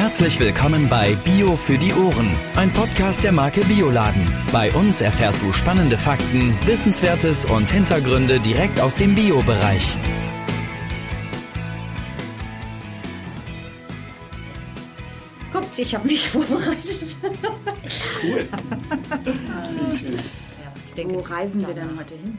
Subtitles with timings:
[0.00, 4.26] Herzlich willkommen bei Bio für die Ohren, ein Podcast der Marke Bioladen.
[4.50, 9.98] Bei uns erfährst du spannende Fakten, Wissenswertes und Hintergründe direkt aus dem Bio-Bereich.
[15.52, 17.18] Guckt, ich habe mich vorbereitet.
[18.22, 18.48] Cool.
[20.96, 22.38] denke, Wo reisen wir denn heute hin?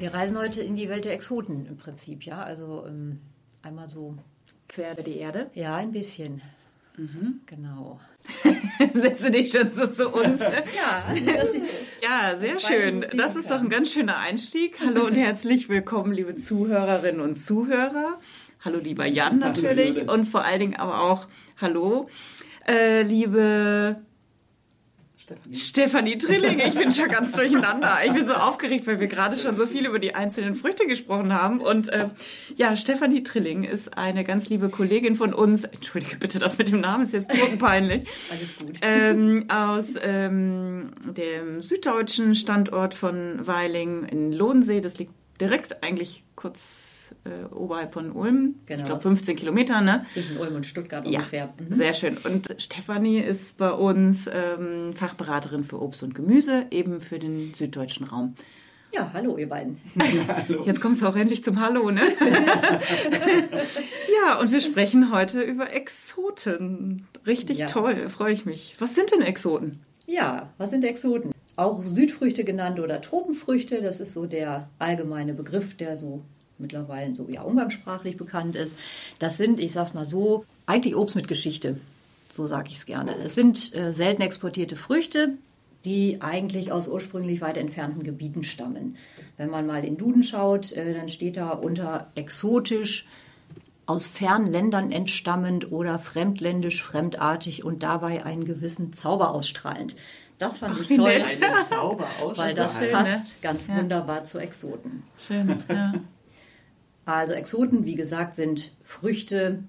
[0.00, 2.42] Wir reisen heute in die Welt der Exoten im Prinzip, ja.
[2.42, 3.20] Also ähm,
[3.62, 4.16] einmal so,
[4.66, 5.52] Quer über die Erde.
[5.54, 6.42] ja, ein bisschen.
[7.46, 7.98] Genau.
[8.94, 10.40] Setze dich schon so zu uns.
[10.76, 11.12] Ja,
[12.02, 13.04] Ja, sehr schön.
[13.16, 14.78] Das ist doch ein ganz schöner Einstieg.
[14.80, 18.20] Hallo und herzlich willkommen, liebe Zuhörerinnen und Zuhörer.
[18.64, 19.96] Hallo, lieber Jan natürlich.
[19.96, 20.12] Jule.
[20.12, 21.26] und vor allen Dingen aber auch
[21.60, 22.08] Hallo,
[22.68, 23.96] äh, liebe
[25.24, 25.54] Stefanie.
[25.56, 26.58] Stefanie Trilling.
[26.58, 27.96] Ich bin schon ganz durcheinander.
[28.04, 31.32] Ich bin so aufgeregt, weil wir gerade schon so viel über die einzelnen Früchte gesprochen
[31.32, 31.60] haben.
[31.60, 32.10] Und äh,
[32.56, 35.64] ja, Stefanie Trilling ist eine ganz liebe Kollegin von uns.
[35.64, 38.06] Entschuldige bitte, das mit dem Namen ist jetzt totenpeinlich.
[38.30, 38.78] alles gut.
[38.82, 44.82] ähm, aus ähm, dem süddeutschen Standort von Weiling in Lohnsee.
[44.82, 46.93] Das liegt direkt eigentlich kurz
[47.24, 48.56] äh, oberhalb von Ulm.
[48.66, 48.80] Genau.
[48.80, 50.04] Ich glaube 15 Kilometer, ne?
[50.12, 51.54] Zwischen Ulm und Stuttgart Ja, ungefähr.
[51.58, 51.74] Mhm.
[51.74, 52.16] sehr schön.
[52.24, 58.06] Und Stefanie ist bei uns ähm, Fachberaterin für Obst und Gemüse, eben für den süddeutschen
[58.06, 58.34] Raum.
[58.92, 59.80] Ja, hallo ihr beiden.
[60.28, 60.62] Hallo.
[60.64, 62.02] Jetzt kommst du auch endlich zum Hallo, ne?
[64.26, 67.06] ja, und wir sprechen heute über Exoten.
[67.26, 67.66] Richtig Ja.
[67.66, 68.76] toll, freue ich mich.
[68.78, 69.80] Was sind denn Exoten?
[70.06, 71.32] Ja, was sind Exoten?
[71.56, 76.22] Auch Südfrüchte genannt oder Tropenfrüchte, das ist so der allgemeine Begriff, der so
[76.58, 78.76] mittlerweile so ja umgangssprachlich bekannt ist.
[79.18, 81.78] Das sind, ich sag's mal so, eigentlich Obst mit Geschichte.
[82.30, 83.14] So sage ich es gerne.
[83.16, 85.34] Es sind äh, selten exportierte Früchte,
[85.84, 88.96] die eigentlich aus ursprünglich weit entfernten Gebieten stammen.
[89.36, 93.06] Wenn man mal in Duden schaut, äh, dann steht da unter exotisch
[93.86, 99.94] aus fernen Ländern entstammend oder fremdländisch, fremdartig und dabei einen gewissen Zauber ausstrahlend.
[100.38, 101.38] Das fand ich wie toll, nett.
[101.68, 103.32] Zauber weil das schön, passt ne?
[103.42, 103.76] ganz Ja.
[103.76, 105.04] wunderbar zu Exoten.
[105.26, 105.94] Schön, ja.
[107.04, 109.62] Also Exoten, wie gesagt, sind Früchte.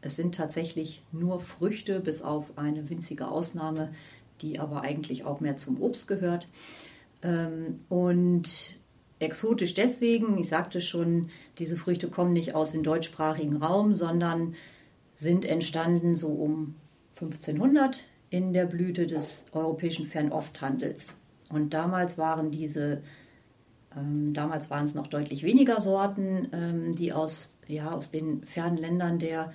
[0.00, 3.92] Es sind tatsächlich nur Früchte, bis auf eine winzige Ausnahme,
[4.40, 6.48] die aber eigentlich auch mehr zum Obst gehört.
[7.22, 8.78] Ähm, Und
[9.18, 14.54] exotisch deswegen, ich sagte schon, diese Früchte kommen nicht aus dem deutschsprachigen Raum, sondern
[15.14, 16.74] sind entstanden so um
[17.10, 21.16] 1500 in der Blüte des europäischen Fernosthandels.
[21.50, 23.02] Und damals waren diese
[23.94, 29.18] damals waren es noch deutlich weniger Sorten, ähm, die aus, ja, aus den fernen Ländern
[29.18, 29.52] der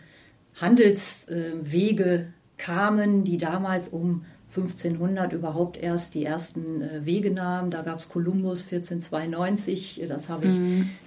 [0.56, 4.26] Handelswege kamen, die damals um
[4.58, 7.72] 1500 überhaupt erst die ersten äh, Wege nahmen.
[7.72, 10.60] Da gab es Kolumbus 1492, das habe ich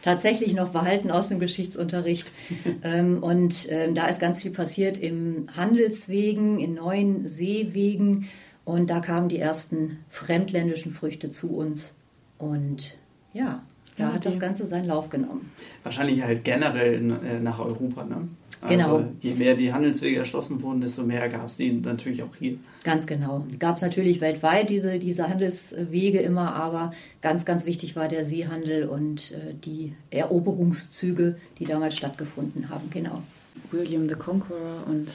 [0.02, 2.30] tatsächlich noch behalten aus dem Geschichtsunterricht.
[2.82, 8.28] ähm, und ähm, da ist ganz viel passiert im Handelswegen, in neuen Seewegen.
[8.64, 11.94] Und da kamen die ersten fremdländischen Früchte zu uns.
[12.36, 12.98] Und
[13.32, 13.62] ja,
[13.96, 15.50] da Ja, hat das Ganze seinen Lauf genommen.
[15.82, 18.28] Wahrscheinlich halt generell äh, nach Europa, ne?
[18.66, 18.96] Genau.
[18.96, 22.58] Also, je mehr die Handelswege erschlossen wurden, desto mehr gab es die natürlich auch hier.
[22.82, 23.46] Ganz genau.
[23.58, 28.88] Gab es natürlich weltweit diese, diese Handelswege immer, aber ganz, ganz wichtig war der Seehandel
[28.88, 32.90] und äh, die Eroberungszüge, die damals stattgefunden haben.
[32.90, 33.22] Genau.
[33.70, 35.08] William the Conqueror und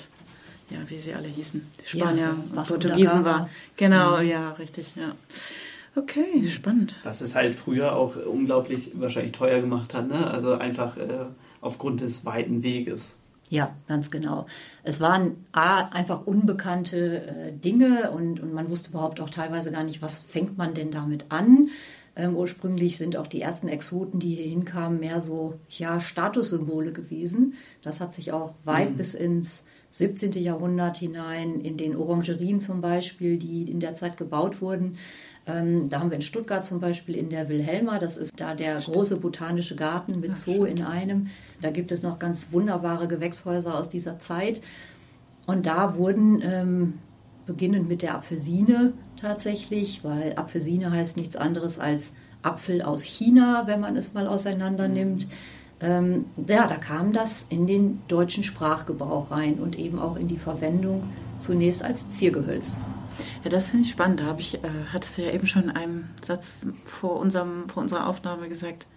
[0.70, 1.62] ja, wie sie alle hießen.
[1.82, 3.50] Die Spanier Ja, und Portugiesen war.
[3.76, 5.16] Genau, ja, richtig, ja.
[5.96, 6.96] Okay, spannend.
[7.04, 10.30] Was es halt früher auch unglaublich wahrscheinlich teuer gemacht hat, ne?
[10.30, 11.26] Also einfach äh,
[11.62, 13.18] aufgrund des weiten Weges.
[13.50, 14.48] Ja, ganz genau.
[14.84, 19.84] Es waren A, einfach unbekannte äh, Dinge und, und man wusste überhaupt auch teilweise gar
[19.84, 21.70] nicht, was fängt man denn damit an.
[22.16, 27.54] Ähm, ursprünglich sind auch die ersten Exoten, die hier hinkamen, mehr so ja, Statussymbole gewesen.
[27.82, 30.32] Das hat sich auch weit bis ins 17.
[30.34, 34.98] Jahrhundert hinein, in den Orangerien zum Beispiel, die in der Zeit gebaut wurden.
[35.46, 38.80] Ähm, da haben wir in Stuttgart zum Beispiel in der Wilhelma, das ist da der
[38.80, 41.28] große botanische Garten mit Zoo in einem.
[41.62, 44.62] Da gibt es noch ganz wunderbare Gewächshäuser aus dieser Zeit.
[45.46, 46.94] Und da wurden, ähm,
[47.46, 53.80] beginnend mit der Apfelsine tatsächlich, weil Apfelsine heißt nichts anderes als Apfel aus China, wenn
[53.80, 55.28] man es mal auseinander nimmt.
[55.80, 60.38] Ähm, ja, da kam das in den deutschen Sprachgebrauch rein und eben auch in die
[60.38, 61.04] Verwendung
[61.40, 62.78] zunächst als Ziergehölz.
[63.44, 64.22] Ja, das finde ich spannend.
[64.22, 66.54] Da habe ich, äh, hattest du ja eben schon in einem Satz
[66.86, 68.88] vor, unserem, vor unserer Aufnahme gesagt,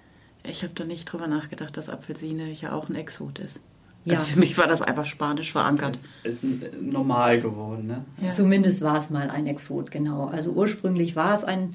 [0.44, 3.60] ich habe da nicht drüber nachgedacht, dass Apfelsine ja auch ein Exot ist.
[4.04, 4.12] Ja.
[4.12, 5.98] Also für mich war das einfach spanisch verankert.
[6.22, 8.04] Es ist äh, normal geworden, ne?
[8.20, 8.30] Ja.
[8.30, 10.26] Zumindest war es mal ein Exot, genau.
[10.26, 11.74] Also ursprünglich war es ein,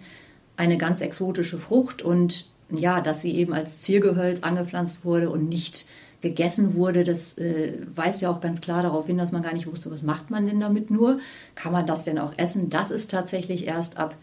[0.56, 5.86] eine ganz exotische Frucht und ja, dass sie eben als Ziergehölz angepflanzt wurde und nicht
[6.22, 9.68] gegessen wurde, das äh, weist ja auch ganz klar darauf hin, dass man gar nicht
[9.68, 11.20] wusste, was macht man denn damit nur?
[11.56, 12.70] Kann man das denn auch essen?
[12.70, 14.16] Das ist tatsächlich erst ab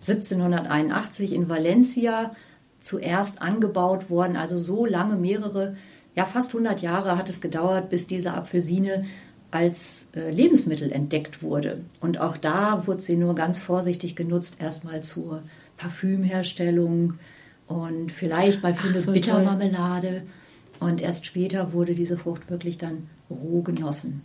[0.00, 2.34] 1781 in Valencia
[2.80, 4.36] zuerst angebaut worden.
[4.36, 5.76] Also so lange, mehrere,
[6.14, 9.04] ja fast 100 Jahre hat es gedauert, bis diese Apfelsine
[9.50, 11.80] als äh, Lebensmittel entdeckt wurde.
[12.00, 15.42] Und auch da wurde sie nur ganz vorsichtig genutzt, erstmal zur
[15.78, 17.14] Parfümherstellung
[17.66, 20.22] und vielleicht mal für eine so, Bittermarmelade.
[20.80, 24.22] Und erst später wurde diese Frucht wirklich dann roh genossen.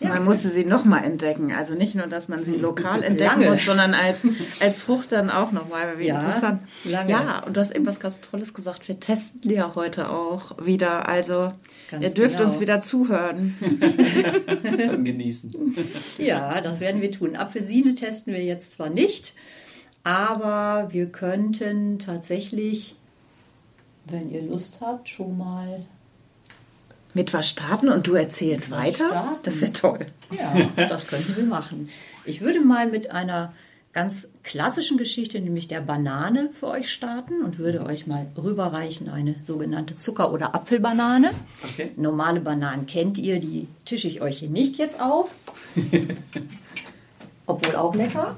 [0.00, 0.08] Ja.
[0.10, 1.52] Man musste sie nochmal entdecken.
[1.52, 3.50] Also nicht nur, dass man sie lokal entdecken Lange.
[3.50, 4.18] muss, sondern als,
[4.60, 5.98] als Frucht dann auch nochmal.
[5.98, 6.62] Wie Ja, interessant.
[6.84, 7.10] lange.
[7.10, 8.88] Ja, und du hast eben was ganz Tolles gesagt.
[8.88, 11.08] Wir testen ja heute auch wieder.
[11.08, 11.52] Also
[11.90, 12.48] Ganz ihr dürft genau.
[12.50, 13.56] uns wieder zuhören.
[14.62, 15.52] beim Genießen.
[16.18, 17.36] Ja, das werden wir tun.
[17.36, 19.32] Apfelsine testen wir jetzt zwar nicht,
[20.02, 22.96] aber wir könnten tatsächlich,
[24.10, 25.84] wenn ihr Lust habt, schon mal.
[27.14, 29.08] Mit was starten und du erzählst weiter?
[29.08, 29.38] starten?
[29.42, 30.06] Das wäre toll.
[30.30, 31.88] Ja, das könnten wir machen.
[32.24, 33.52] Ich würde mal mit einer
[33.92, 39.36] ganz klassischen Geschichte, nämlich der Banane, für euch starten und würde euch mal rüberreichen eine
[39.40, 41.30] sogenannte Zucker- oder Apfelbanane.
[41.64, 41.92] Okay.
[41.96, 45.30] Normale Bananen kennt ihr, die tische ich euch hier nicht jetzt auf.
[47.46, 48.36] Obwohl auch lecker.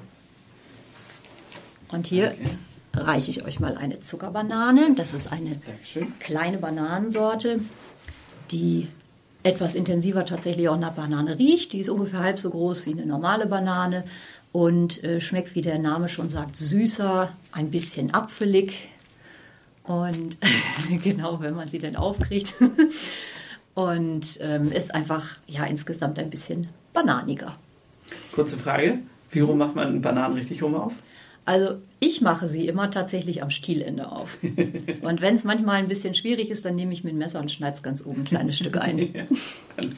[1.88, 2.50] Und hier Okay.
[3.06, 4.94] Reiche ich euch mal eine Zuckerbanane.
[4.94, 6.12] Das ist eine Dankeschön.
[6.20, 7.60] kleine Bananensorte,
[8.50, 8.88] die
[9.42, 11.72] etwas intensiver tatsächlich auch nach Banane riecht.
[11.72, 14.04] Die ist ungefähr halb so groß wie eine normale Banane
[14.52, 18.88] und äh, schmeckt, wie der Name schon sagt, süßer, ein bisschen apfelig.
[19.84, 20.36] Und
[21.04, 22.54] genau, wenn man sie denn aufkriegt.
[23.74, 27.54] Und ähm, ist einfach ja insgesamt ein bisschen bananiger.
[28.32, 28.98] Kurze Frage.
[29.30, 30.94] Wie rum macht man Bananen richtig rum auf?
[31.48, 34.36] Also ich mache sie immer tatsächlich am Stielende auf.
[35.00, 37.50] Und wenn es manchmal ein bisschen schwierig ist, dann nehme ich mit dem Messer und
[37.50, 39.12] schneide es ganz oben ein kleines Stück ein.
[39.14, 39.26] Klar.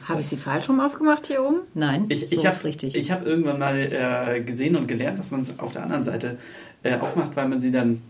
[0.07, 1.57] Habe ich sie falsch rum aufgemacht hier oben?
[1.73, 2.95] Nein, Ich, so ich ist habe richtig.
[2.95, 6.37] ich hab irgendwann mal äh, gesehen und gelernt, dass man es auf der anderen Seite
[6.83, 8.01] äh, aufmacht, weil man sie dann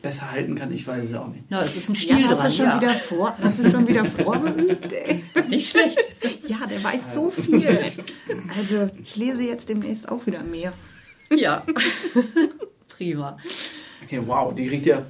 [0.00, 0.72] besser halten kann.
[0.72, 1.42] Ich weiß es auch nicht.
[1.50, 2.50] ja, es ist ein Stiel Ja, hast dran.
[2.52, 2.80] du schon ja.
[2.80, 4.92] wieder vor, hast du schon wieder vorgeübt?
[4.92, 5.24] ey?
[5.48, 5.98] Nicht schlecht.
[6.46, 7.76] Ja, der weiß so viel.
[8.56, 10.72] Also ich lese jetzt demnächst auch wieder mehr.
[11.34, 11.64] Ja.
[12.96, 13.36] Prima.
[14.04, 15.02] Okay, wow, die riecht ja.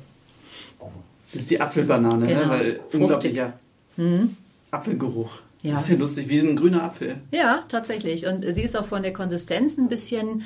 [1.32, 2.48] Das ist die Apfelbanane, Genau, ne?
[2.48, 3.00] weil fruchtig.
[3.00, 3.52] unglaublicher
[4.70, 5.31] Apfelgeruch.
[5.62, 5.75] Ja.
[5.75, 7.16] Das ist ja lustig, wie ein grüner Apfel.
[7.31, 8.26] Ja, tatsächlich.
[8.26, 10.42] Und sie ist auch von der Konsistenz ein bisschen,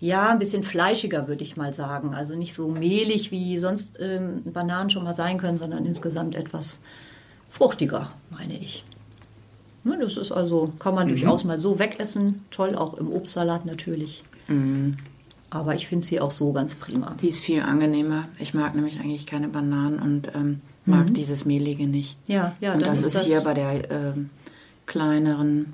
[0.00, 2.14] ja, ein bisschen fleischiger, würde ich mal sagen.
[2.14, 6.80] Also nicht so mehlig, wie sonst ähm, Bananen schon mal sein können, sondern insgesamt etwas
[7.50, 8.84] fruchtiger, meine ich.
[9.84, 12.44] Ne, das ist also, kann man durchaus mal so wegessen.
[12.50, 14.24] Toll, auch im Obstsalat natürlich.
[15.50, 17.14] Aber ich finde sie auch so ganz prima.
[17.20, 18.28] Die ist viel angenehmer.
[18.38, 22.16] Ich mag nämlich eigentlich keine Bananen und ähm, mag dieses Mehlige nicht.
[22.26, 24.30] Ja, ja, und das ist ist das- hier bei der ähm,
[24.86, 25.72] kleineren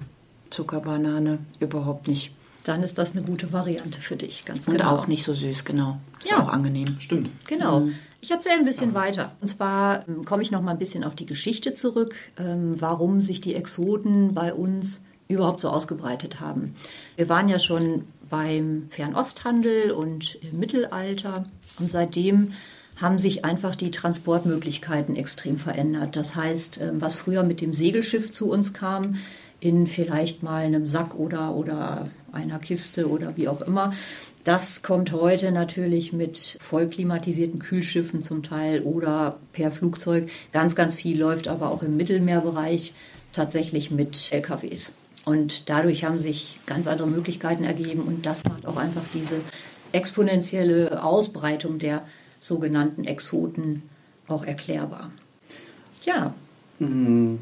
[0.50, 2.32] Zuckerbanane überhaupt nicht.
[2.64, 4.90] Dann ist das eine gute Variante für dich, ganz Und genau.
[4.90, 5.98] auch nicht so süß, genau.
[6.22, 6.42] Ist Ja.
[6.44, 6.86] auch angenehm.
[7.00, 7.30] Stimmt.
[7.48, 7.88] Genau.
[8.20, 9.32] Ich erzähle ein bisschen weiter.
[9.40, 13.20] Und zwar ähm, komme ich noch mal ein bisschen auf die Geschichte zurück, ähm, warum
[13.20, 16.76] sich die Exoten bei uns überhaupt so ausgebreitet haben.
[17.16, 21.44] Wir waren ja schon beim Fernosthandel und im Mittelalter
[21.78, 22.54] und seitdem
[22.96, 26.16] haben sich einfach die Transportmöglichkeiten extrem verändert.
[26.16, 29.16] Das heißt, ähm, was früher mit dem Segelschiff zu uns kam,
[29.60, 33.92] in vielleicht mal einem Sack oder, oder einer Kiste oder wie auch immer,
[34.44, 40.30] das kommt heute natürlich mit voll klimatisierten Kühlschiffen zum Teil oder per Flugzeug.
[40.52, 42.94] Ganz, ganz viel läuft aber auch im Mittelmeerbereich
[43.34, 44.92] tatsächlich mit LKWs.
[45.24, 49.36] Und dadurch haben sich ganz andere Möglichkeiten ergeben und das macht auch einfach diese
[49.92, 52.02] exponentielle Ausbreitung der
[52.40, 53.82] sogenannten Exoten
[54.28, 55.10] auch erklärbar.
[56.04, 56.34] Ja,
[56.78, 57.36] Mm,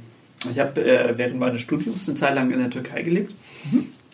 [0.50, 3.32] Ich habe äh, während meines Studiums eine Zeit lang in der Türkei gelebt.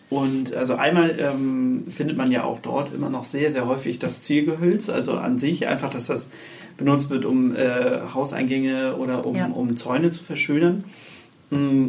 [0.08, 4.22] Und also einmal ähm, findet man ja auch dort immer noch sehr, sehr häufig das
[4.22, 6.28] Zielgehölz, also an sich einfach, dass das
[6.76, 9.46] benutzt wird, um äh, Hauseingänge oder um, Ja.
[9.46, 10.84] um Zäune zu verschönern.
[11.50, 11.88] Mm,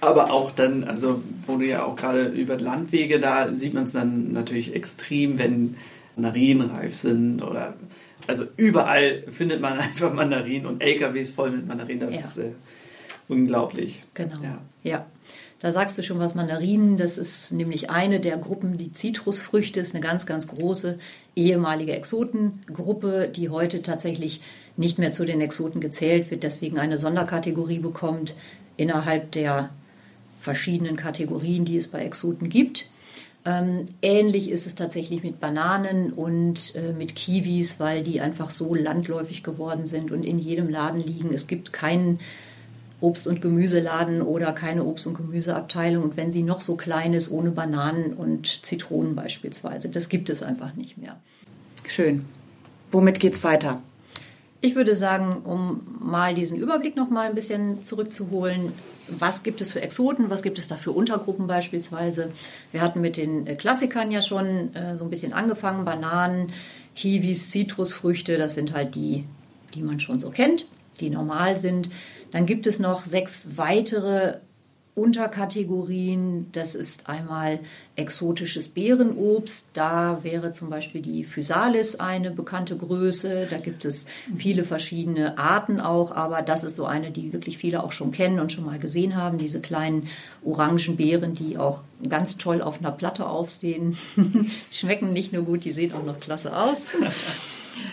[0.00, 3.92] Aber auch dann, also wo du ja auch gerade über Landwege, da sieht man es
[3.92, 5.76] dann natürlich extrem, wenn
[6.16, 7.74] Mandarinen reif sind oder
[8.26, 12.00] also überall findet man einfach Mandarinen und LKWs voll mit Mandarinen.
[12.00, 12.20] Das Ja.
[12.20, 12.50] ist äh,
[13.28, 14.02] unglaublich.
[14.14, 14.36] Genau.
[14.42, 14.58] Ja.
[14.82, 15.06] Ja.
[15.60, 16.96] Da sagst du schon was Mandarinen.
[16.98, 20.98] Das ist nämlich eine der Gruppen, die Zitrusfrüchte ist eine ganz, ganz große
[21.34, 24.40] ehemalige Exotengruppe, die heute tatsächlich
[24.76, 28.36] nicht mehr zu den Exoten gezählt wird, deswegen eine Sonderkategorie bekommt
[28.76, 29.70] innerhalb der
[30.48, 32.86] verschiedenen Kategorien, die es bei Exoten gibt.
[33.44, 38.74] Ähm, ähnlich ist es tatsächlich mit Bananen und äh, mit Kiwis, weil die einfach so
[38.74, 41.34] landläufig geworden sind und in jedem Laden liegen.
[41.34, 42.20] Es gibt keinen
[43.02, 46.02] Obst- und Gemüseladen oder keine Obst- und Gemüseabteilung.
[46.02, 50.42] Und wenn sie noch so klein ist, ohne Bananen und Zitronen beispielsweise, das gibt es
[50.42, 51.20] einfach nicht mehr.
[51.86, 52.24] Schön.
[52.90, 53.82] Womit geht's weiter?
[54.62, 58.72] Ich würde sagen, um mal diesen Überblick noch mal ein bisschen zurückzuholen,
[59.10, 62.32] was gibt es für Exoten, was gibt es da für Untergruppen beispielsweise.
[62.72, 66.52] Wir hatten mit den äh, Klassikern ja schon äh, so ein bisschen angefangen, Bananen,
[66.94, 69.24] Kiwis, Zitrusfrüchte, das sind halt die,
[69.74, 70.66] die man schon so kennt,
[71.00, 71.90] die normal sind.
[72.30, 74.38] Dann gibt es noch sechs weitere
[74.98, 76.46] Unterkategorien.
[76.52, 77.60] Das ist einmal
[77.96, 79.68] exotisches Beerenobst.
[79.72, 83.46] Da wäre zum Beispiel die Physalis eine bekannte Größe.
[83.48, 87.82] Da gibt es viele verschiedene Arten auch, aber das ist so eine, die wirklich viele
[87.82, 89.38] auch schon kennen und schon mal gesehen haben.
[89.38, 90.08] Diese kleinen
[90.44, 93.96] orangen Beeren, die auch ganz toll auf einer Platte aufsehen.
[94.70, 96.78] Schmecken nicht nur gut, die sehen auch noch klasse aus.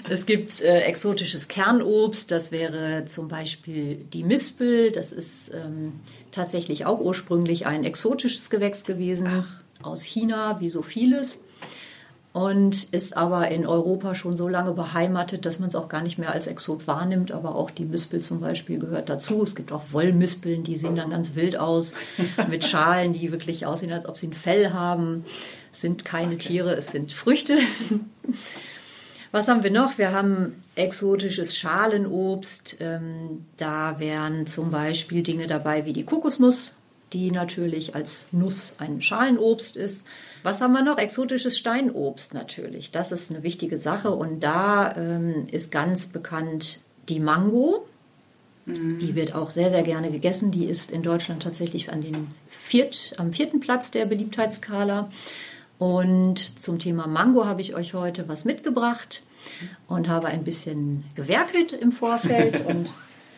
[0.10, 4.92] Es gibt äh, exotisches Kernobst, das wäre zum Beispiel die Mispel.
[4.92, 5.94] Das ist ähm,
[6.32, 9.62] tatsächlich auch ursprünglich ein exotisches Gewächs gewesen Ach.
[9.84, 11.39] aus China, wie so vieles.
[12.34, 16.18] Und ist aber in Europa schon so lange beheimatet, dass man es auch gar nicht
[16.18, 17.32] mehr als Exot wahrnimmt.
[17.32, 19.42] Aber auch die Mispel zum Beispiel gehört dazu.
[19.42, 21.94] Es gibt auch Wollmispeln, die sehen dann ganz wild aus,
[22.50, 25.24] mit Schalen, die wirklich aussehen, als ob sie ein Fell haben.
[25.72, 26.50] Es sind keine okay.
[26.50, 27.58] Tiere, es sind Früchte.
[29.36, 29.98] Was haben wir noch?
[29.98, 32.77] Wir haben exotisches Schalenobst.
[32.80, 36.77] Ähm, da wären zum Beispiel Dinge dabei wie die Kokosnuss,
[37.12, 40.08] die natürlich als Nuss ein Schalenobst ist.
[40.44, 40.98] Was haben wir noch?
[40.98, 42.92] Exotisches Steinobst natürlich.
[42.92, 44.12] Das ist eine wichtige Sache.
[44.12, 47.89] Und da ähm, ist ganz bekannt die Mango.
[48.65, 49.00] Mhm.
[49.00, 50.51] Die wird auch sehr, sehr gerne gegessen.
[50.51, 55.12] Die ist in Deutschland tatsächlich an den Viert, am vierten Platz der Beliebtheitsskala.
[55.77, 59.22] Und zum Thema Mango habe ich euch heute was mitgebracht
[59.88, 62.94] und habe ein bisschen gewerkelt im Vorfeld und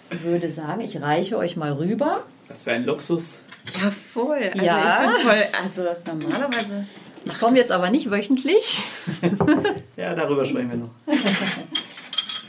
[0.10, 2.24] würde sagen, ich reiche euch mal rüber.
[2.48, 3.44] Das wäre ein Luxus.
[3.82, 4.52] Ja, voll.
[4.54, 5.12] Also ja.
[5.18, 6.86] Ich voll, also normalerweise.
[7.26, 8.80] Ich komme jetzt aber nicht wöchentlich.
[9.98, 10.90] ja, darüber sprechen wir noch.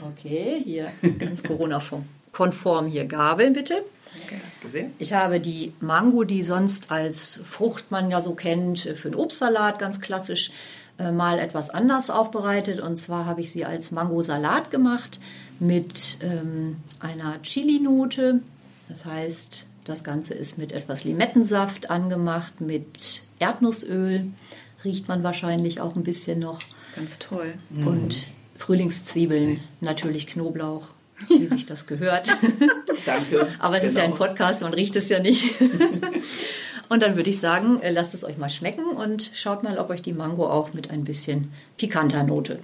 [0.01, 3.83] Okay, hier ganz Corona-konform hier Gabeln bitte.
[4.25, 4.41] Okay.
[4.69, 4.93] Gesehen?
[4.99, 9.79] Ich habe die Mango, die sonst als Frucht man ja so kennt, für den Obstsalat
[9.79, 10.53] ganz klassisch
[10.99, 12.81] äh, mal etwas anders aufbereitet.
[12.81, 15.21] Und zwar habe ich sie als Mango-Salat gemacht
[15.59, 18.41] mit ähm, einer Chili-Note.
[18.89, 24.27] Das heißt, das Ganze ist mit etwas Limettensaft angemacht, mit Erdnussöl.
[24.85, 26.61] Riecht man wahrscheinlich auch ein bisschen noch.
[26.95, 27.55] Ganz toll.
[27.71, 28.19] Und
[28.57, 30.89] Frühlingszwiebeln, natürlich Knoblauch,
[31.29, 32.29] wie sich das gehört.
[33.07, 33.49] Danke.
[33.59, 33.91] Aber es genau.
[33.91, 34.25] ist ja ein genau.
[34.25, 35.61] Podcast, man riecht es ja nicht.
[36.89, 39.91] und dann würde ich sagen, äh, lasst es euch mal schmecken und schaut mal, ob
[39.91, 42.61] euch die Mango auch mit ein bisschen pikanter Note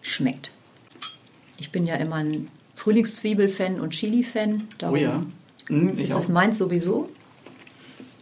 [0.00, 0.50] schmeckt.
[1.58, 4.64] Ich bin ja immer ein Frühlingszwiebel-Fan und Chili-Fan.
[4.82, 5.24] Oh ja.
[5.68, 7.08] Mhm, ist es meins sowieso.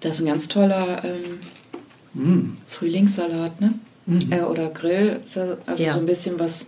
[0.00, 1.40] Das ist ein ganz toller ähm,
[2.14, 2.57] mm.
[2.66, 3.75] Frühlingssalat, ne?
[4.07, 4.21] Mhm.
[4.30, 5.21] Äh, oder Grill.
[5.25, 5.95] Also ja.
[5.95, 6.66] so ein bisschen was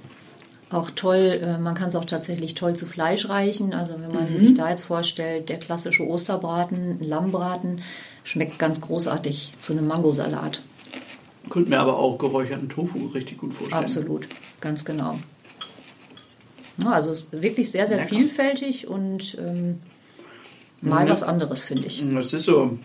[0.73, 3.75] auch toll, äh, man kann es auch tatsächlich toll zu Fleisch reichen.
[3.75, 4.39] Also wenn man mhm.
[4.39, 7.83] sich da jetzt vorstellt, der klassische Osterbraten, Lammbraten,
[8.25, 10.63] schmeckt ganz großartig zu einem Mangosalat.
[11.51, 13.83] Könnte mir aber auch geräucherten Tofu richtig gut vorstellen.
[13.83, 14.29] Absolut,
[14.61, 15.19] ganz genau.
[16.85, 18.09] also es ist wirklich sehr, sehr Lecker.
[18.09, 19.81] vielfältig und ähm,
[20.81, 21.13] mal ja.
[21.13, 22.03] was anderes, finde ich.
[22.15, 22.79] Das ist so,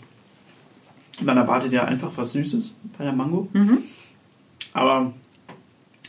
[1.22, 3.48] man erwartet ja einfach was Süßes bei der Mango.
[3.54, 3.84] Mhm.
[4.74, 5.14] Aber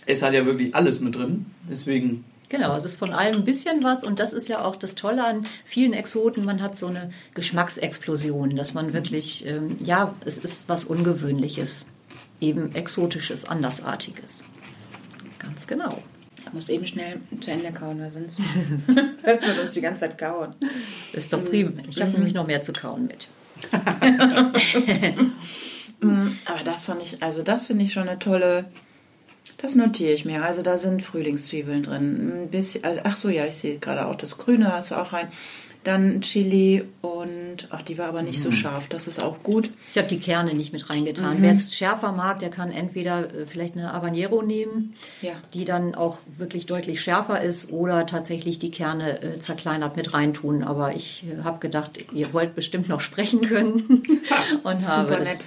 [0.09, 1.47] es hat ja wirklich alles mit drin.
[1.71, 2.25] Deswegen.
[2.49, 5.27] Genau, es ist von allem ein bisschen was und das ist ja auch das Tolle
[5.27, 6.47] an vielen Exoten.
[6.47, 11.87] Man hat so eine Geschmacksexplosion, dass man wirklich, ähm, ja, es ist was Ungewöhnliches,
[12.41, 14.45] eben Exotisches, Andersartiges.
[15.39, 16.03] Ganz genau.
[16.47, 18.39] Ich muss eben schnell zu Ende kauen, weil sonst
[19.23, 20.49] hört man uns die ganze Zeit kauen.
[21.13, 21.73] Das ist doch prima.
[21.91, 22.17] Ich habe mhm.
[22.17, 23.29] nämlich noch mehr zu kauen mit.
[26.01, 28.65] Aber das fand ich, also das finde ich schon eine tolle
[29.59, 30.45] das notiere ich mir.
[30.45, 32.45] Also da sind Frühlingszwiebeln drin.
[32.45, 35.13] Ein bisschen, also, ach so, ja, ich sehe gerade auch das Grüne hast du auch
[35.13, 35.29] rein.
[35.85, 38.43] Dann Chili und, ach, die war aber nicht mhm.
[38.43, 39.71] so scharf, das ist auch gut.
[39.91, 41.39] Ich habe die Kerne nicht mit reingetan.
[41.39, 41.43] Mhm.
[41.43, 45.33] Wer es schärfer mag, der kann entweder äh, vielleicht eine Habanero nehmen, ja.
[45.55, 50.63] die dann auch wirklich deutlich schärfer ist, oder tatsächlich die Kerne äh, zerkleinert mit reintun.
[50.63, 54.03] Aber ich äh, habe gedacht, ihr wollt bestimmt noch sprechen können
[54.65, 55.39] und habe es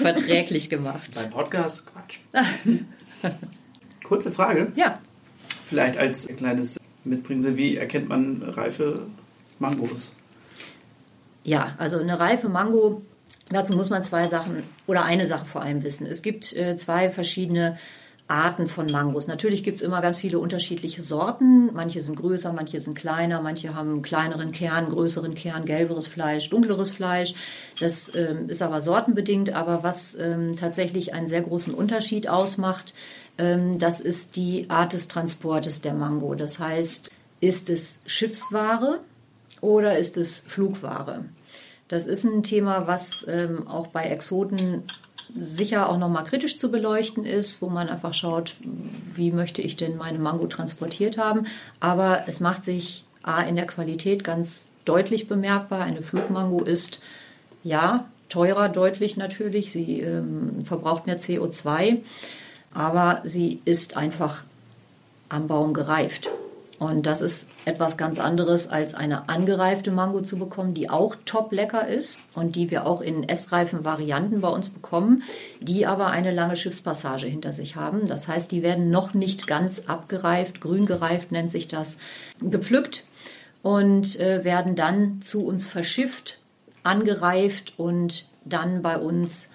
[0.00, 1.12] verträglich gemacht.
[1.14, 2.18] Beim Podcast, Quatsch.
[4.04, 4.72] Kurze Frage.
[4.74, 5.00] Ja.
[5.66, 9.06] Vielleicht als kleines Mitbringsel, wie erkennt man reife
[9.58, 10.14] Mangos?
[11.44, 13.02] Ja, also eine reife Mango,
[13.50, 16.06] dazu muss man zwei Sachen oder eine Sache vor allem wissen.
[16.06, 17.78] Es gibt äh, zwei verschiedene
[18.28, 19.28] Arten von Mangos.
[19.28, 21.72] Natürlich gibt es immer ganz viele unterschiedliche Sorten.
[21.72, 26.50] Manche sind größer, manche sind kleiner, manche haben einen kleineren Kern, größeren Kern, gelberes Fleisch,
[26.50, 27.34] dunkleres Fleisch.
[27.78, 29.52] Das ähm, ist aber sortenbedingt.
[29.52, 32.94] Aber was ähm, tatsächlich einen sehr großen Unterschied ausmacht,
[33.38, 36.34] ähm, das ist die Art des Transportes der Mango.
[36.34, 39.00] Das heißt, ist es Schiffsware
[39.60, 41.26] oder ist es Flugware?
[41.86, 44.82] Das ist ein Thema, was ähm, auch bei Exoten
[45.38, 48.54] sicher auch nochmal kritisch zu beleuchten ist, wo man einfach schaut,
[49.14, 51.46] wie möchte ich denn meine Mango transportiert haben.
[51.80, 55.82] Aber es macht sich A in der Qualität ganz deutlich bemerkbar.
[55.82, 57.00] Eine Flugmango ist
[57.64, 59.72] ja teurer deutlich natürlich.
[59.72, 61.98] Sie ähm, verbraucht mehr CO2,
[62.72, 64.44] aber sie ist einfach
[65.28, 66.30] am Baum gereift.
[66.78, 71.52] Und das ist etwas ganz anderes, als eine angereifte Mango zu bekommen, die auch top
[71.52, 75.22] lecker ist und die wir auch in essreifen Varianten bei uns bekommen,
[75.60, 78.06] die aber eine lange Schiffspassage hinter sich haben.
[78.06, 81.96] Das heißt, die werden noch nicht ganz abgereift, grün gereift nennt sich das,
[82.40, 83.04] gepflückt
[83.62, 86.40] und äh, werden dann zu uns verschifft,
[86.82, 89.48] angereift und dann bei uns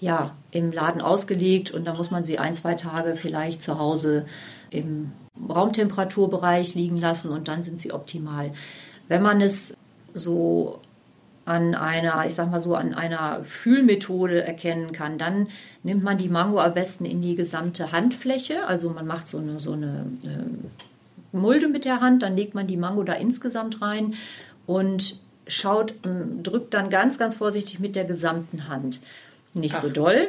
[0.00, 4.26] ja, im Laden ausgelegt und da muss man sie ein, zwei Tage vielleicht zu Hause
[4.70, 5.12] im
[5.48, 8.52] Raumtemperaturbereich liegen lassen und dann sind sie optimal.
[9.08, 9.76] Wenn man es
[10.14, 10.80] so
[11.44, 15.48] an einer, ich sag mal so, an einer Fühlmethode erkennen kann, dann
[15.82, 18.64] nimmt man die Mango am besten in die gesamte Handfläche.
[18.66, 20.46] Also man macht so eine, so eine, eine
[21.32, 24.14] Mulde mit der Hand, dann legt man die Mango da insgesamt rein
[24.66, 25.94] und schaut,
[26.42, 29.00] drückt dann ganz, ganz vorsichtig mit der gesamten Hand.
[29.54, 29.82] Nicht Ach.
[29.82, 30.28] so doll,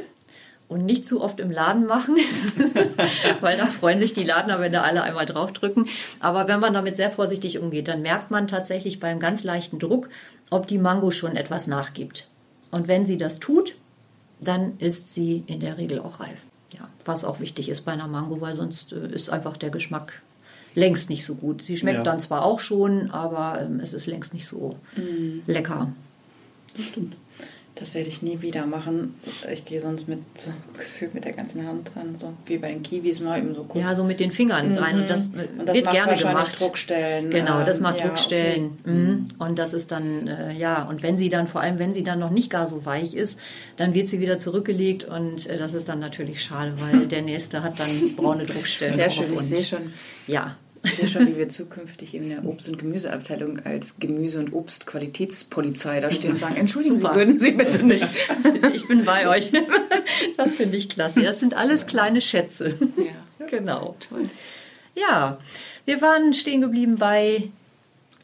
[0.68, 2.16] und nicht zu oft im Laden machen,
[3.42, 5.88] weil da freuen sich die Ladner, wenn da alle einmal draufdrücken.
[6.20, 10.10] Aber wenn man damit sehr vorsichtig umgeht, dann merkt man tatsächlich beim ganz leichten Druck,
[10.50, 12.28] ob die Mango schon etwas nachgibt.
[12.72, 13.76] Und wenn sie das tut,
[14.40, 16.42] dann ist sie in der Regel auch reif.
[16.72, 20.22] Ja, was auch wichtig ist bei einer Mango, weil sonst äh, ist einfach der Geschmack
[20.76, 21.62] längst nicht so gut.
[21.62, 22.04] Sie schmeckt ja.
[22.04, 25.42] dann zwar auch schon, aber ähm, es ist längst nicht so mm.
[25.46, 25.92] lecker.
[26.76, 27.16] Das stimmt.
[27.76, 29.16] Das werde ich nie wieder machen.
[29.52, 30.20] Ich gehe sonst mit
[30.78, 33.84] gefühlt mit der ganzen Hand dran, so wie bei den Kiwis mal eben so kurz.
[33.84, 34.78] Ja, so mit den Fingern mhm.
[34.78, 35.02] rein.
[35.02, 36.60] Und das, und das wird gerne gemacht.
[36.60, 37.32] Druckstellen.
[37.32, 38.78] Genau, das macht ja, Druckstellen.
[38.82, 38.92] Okay.
[38.92, 39.28] Mhm.
[39.40, 42.20] Und das ist dann, äh, ja, und wenn sie dann, vor allem wenn sie dann
[42.20, 43.40] noch nicht gar so weich ist,
[43.78, 47.64] dann wird sie wieder zurückgelegt und äh, das ist dann natürlich schade, weil der nächste
[47.64, 48.94] hat dann braune Druckstellen.
[48.94, 49.94] Sehr schön, ich sehe schon.
[50.28, 54.54] Ja, ich sehe schon, wie wir zukünftig in der Obst- und Gemüseabteilung als Gemüse- und
[54.54, 57.14] Obstqualitätspolizei da stehen und sagen, entschuldigen Super.
[57.14, 58.10] Sie, würden Sie bitte nicht.
[58.74, 59.52] Ich bin bei euch.
[60.36, 61.22] Das finde ich klasse.
[61.22, 62.78] Das sind alles kleine Schätze.
[62.98, 63.14] Ja.
[63.50, 63.98] Genau.
[64.10, 64.24] Toll.
[64.96, 65.38] Ja,
[65.86, 67.50] wir waren stehen geblieben bei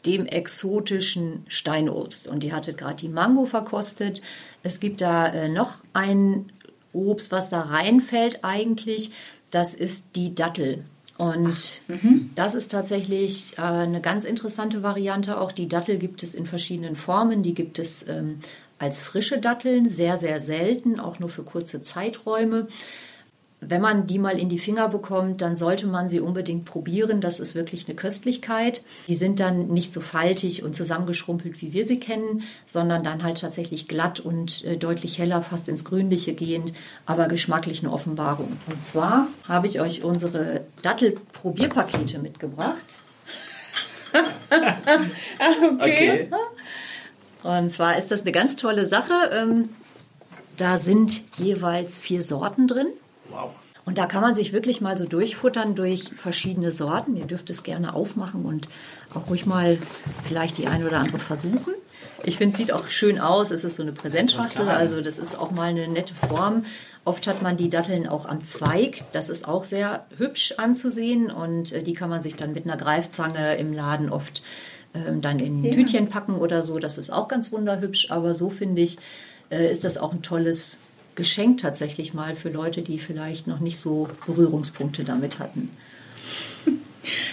[0.06, 2.26] dem exotischen Steinobst.
[2.26, 4.22] Und ihr hattet gerade die Mango verkostet.
[4.62, 6.50] Es gibt da äh, noch ein
[6.92, 9.10] Obst, was da reinfällt eigentlich.
[9.50, 10.84] Das ist die Dattel.
[11.20, 12.30] Und mhm.
[12.34, 15.40] das ist tatsächlich äh, eine ganz interessante Variante.
[15.40, 17.42] Auch die Dattel gibt es in verschiedenen Formen.
[17.42, 18.38] Die gibt es ähm,
[18.78, 22.68] als frische Datteln, sehr, sehr selten, auch nur für kurze Zeiträume
[23.60, 27.20] wenn man die mal in die Finger bekommt, dann sollte man sie unbedingt probieren.
[27.20, 28.82] Das ist wirklich eine Köstlichkeit.
[29.06, 33.40] Die sind dann nicht so faltig und zusammengeschrumpelt, wie wir sie kennen, sondern dann halt
[33.40, 36.72] tatsächlich glatt und äh, deutlich heller, fast ins Grünliche gehend,
[37.04, 38.56] aber geschmacklich eine Offenbarung.
[38.66, 43.00] Und zwar habe ich euch unsere Dattelprobierpakete mitgebracht.
[45.78, 46.28] okay.
[46.28, 46.30] okay.
[47.42, 49.12] Und zwar ist das eine ganz tolle Sache.
[49.32, 49.68] Ähm,
[50.56, 52.88] da sind jeweils vier Sorten drin.
[53.30, 53.50] Wow.
[53.84, 57.16] Und da kann man sich wirklich mal so durchfuttern durch verschiedene Sorten.
[57.16, 58.68] Ihr dürft es gerne aufmachen und
[59.14, 59.78] auch ruhig mal
[60.22, 61.74] vielleicht die eine oder andere versuchen.
[62.22, 63.50] Ich finde, es sieht auch schön aus.
[63.50, 66.64] Es ist so eine Präsentschachtel, also das ist auch mal eine nette Form.
[67.04, 69.04] Oft hat man die Datteln auch am Zweig.
[69.12, 72.76] Das ist auch sehr hübsch anzusehen und äh, die kann man sich dann mit einer
[72.76, 74.42] Greifzange im Laden oft
[74.94, 75.72] ähm, dann in ja.
[75.72, 76.78] Tütchen packen oder so.
[76.78, 78.10] Das ist auch ganz wunderhübsch.
[78.10, 78.98] Aber so finde ich,
[79.50, 80.78] äh, ist das auch ein tolles
[81.14, 85.70] Geschenk tatsächlich mal für Leute, die vielleicht noch nicht so Berührungspunkte damit hatten.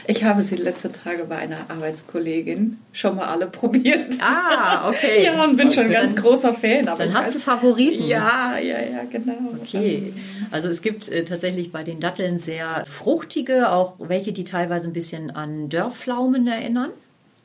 [0.08, 4.14] Ich habe sie letzte Tage bei einer Arbeitskollegin schon mal alle probiert.
[4.22, 5.26] Ah, okay.
[5.26, 5.76] ja, und bin okay.
[5.76, 6.86] schon ein ganz großer Fan.
[6.86, 8.06] dann hast du Favoriten.
[8.08, 9.54] Ja, ja, ja, genau.
[9.62, 10.14] Okay.
[10.52, 14.94] Also es gibt äh, tatsächlich bei den Datteln sehr fruchtige, auch welche, die teilweise ein
[14.94, 16.92] bisschen an Dörrpflaumen erinnern.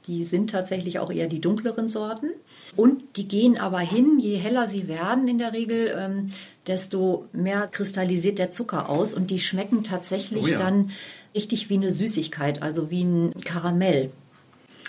[0.07, 2.31] Die sind tatsächlich auch eher die dunkleren Sorten.
[2.75, 6.31] Und die gehen aber hin, je heller sie werden in der Regel, ähm,
[6.67, 10.57] desto mehr kristallisiert der Zucker aus und die schmecken tatsächlich oh ja.
[10.57, 10.91] dann
[11.35, 14.11] richtig wie eine Süßigkeit, also wie ein Karamell.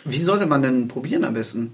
[0.05, 1.73] Wie sollte man denn probieren am besten?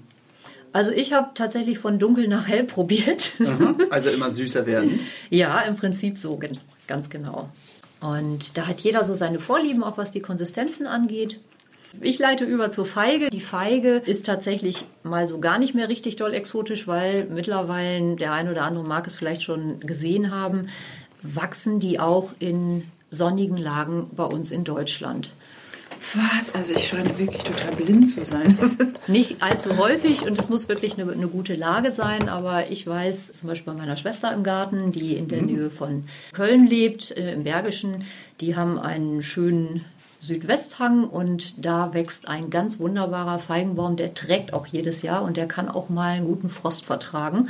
[0.71, 3.31] Also ich habe tatsächlich von dunkel nach hell probiert.
[3.43, 4.99] Aha, also immer süßer werden.
[5.29, 6.39] ja, im Prinzip so,
[6.87, 7.49] ganz genau.
[8.01, 11.39] Und da hat jeder so seine Vorlieben, auch was die Konsistenzen angeht.
[12.01, 13.29] Ich leite über zur Feige.
[13.29, 18.33] Die Feige ist tatsächlich mal so gar nicht mehr richtig doll exotisch, weil mittlerweile der
[18.33, 20.69] ein oder andere mag es vielleicht schon gesehen haben,
[21.21, 25.33] wachsen die auch in sonnigen Lagen bei uns in Deutschland.
[26.13, 26.55] Was?
[26.55, 28.57] Also ich scheine wirklich total blind zu sein.
[29.07, 33.31] Nicht allzu häufig und es muss wirklich eine, eine, gute Lage sein, aber ich weiß
[33.31, 37.33] zum Beispiel bei meiner Schwester im Garten, die in der Nähe von Köln lebt, äh,
[37.33, 38.05] im Bergischen,
[38.39, 39.83] die haben einen schönen
[40.19, 45.47] Südwesthang und da wächst ein ganz wunderbarer Feigenbaum, der trägt auch jedes Jahr und der
[45.47, 47.49] kann auch mal einen guten Frost vertragen.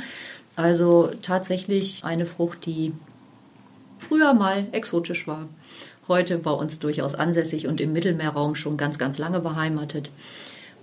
[0.56, 2.92] Also tatsächlich eine Frucht, die
[3.98, 5.48] früher mal exotisch war,
[6.06, 10.10] heute bei uns durchaus ansässig und im Mittelmeerraum schon ganz, ganz lange beheimatet.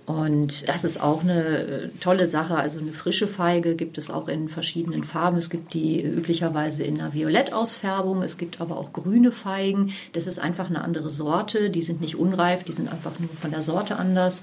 [0.08, 2.56] Und das ist auch eine äh, tolle Sache.
[2.56, 5.36] Also eine frische Feige gibt es auch in verschiedenen Farben.
[5.36, 8.22] Es gibt die üblicherweise in einer Violettausfärbung.
[8.22, 9.92] Es gibt aber auch grüne Feigen.
[10.14, 11.68] Das ist einfach eine andere Sorte.
[11.68, 14.40] Die sind nicht unreif, die sind einfach nur von der Sorte anders.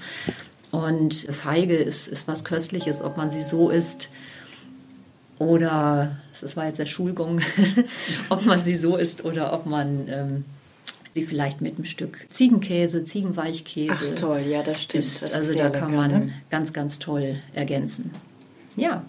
[0.69, 4.09] Und Feige ist, ist was Köstliches, ob man sie so isst
[5.39, 7.41] oder, das war jetzt der Schulgung,
[8.29, 10.45] ob man sie so isst oder ob man ähm,
[11.15, 14.11] sie vielleicht mit einem Stück Ziegenkäse, Ziegenweichkäse.
[14.11, 15.03] Ach toll, ja, das stimmt.
[15.03, 15.23] Ist.
[15.23, 16.33] Das also da kann lecker, man ne?
[16.51, 18.11] ganz, ganz toll ergänzen.
[18.75, 19.03] Ja.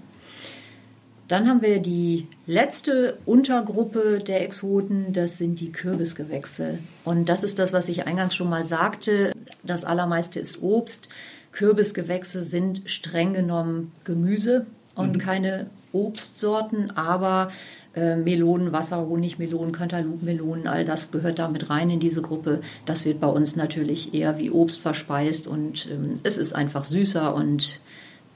[1.27, 6.79] Dann haben wir die letzte Untergruppe der Exoten, das sind die Kürbisgewächse.
[7.05, 9.33] Und das ist das, was ich eingangs schon mal sagte.
[9.64, 11.09] Das allermeiste ist Obst.
[11.51, 17.51] Kürbisgewächse sind streng genommen Gemüse und keine Obstsorten, aber
[17.97, 22.61] äh, Melonen, Wasserhonigmelonen, Cantaloupe-Melonen, all das gehört da mit rein in diese Gruppe.
[22.85, 27.35] Das wird bei uns natürlich eher wie Obst verspeist und ähm, es ist einfach süßer
[27.35, 27.81] und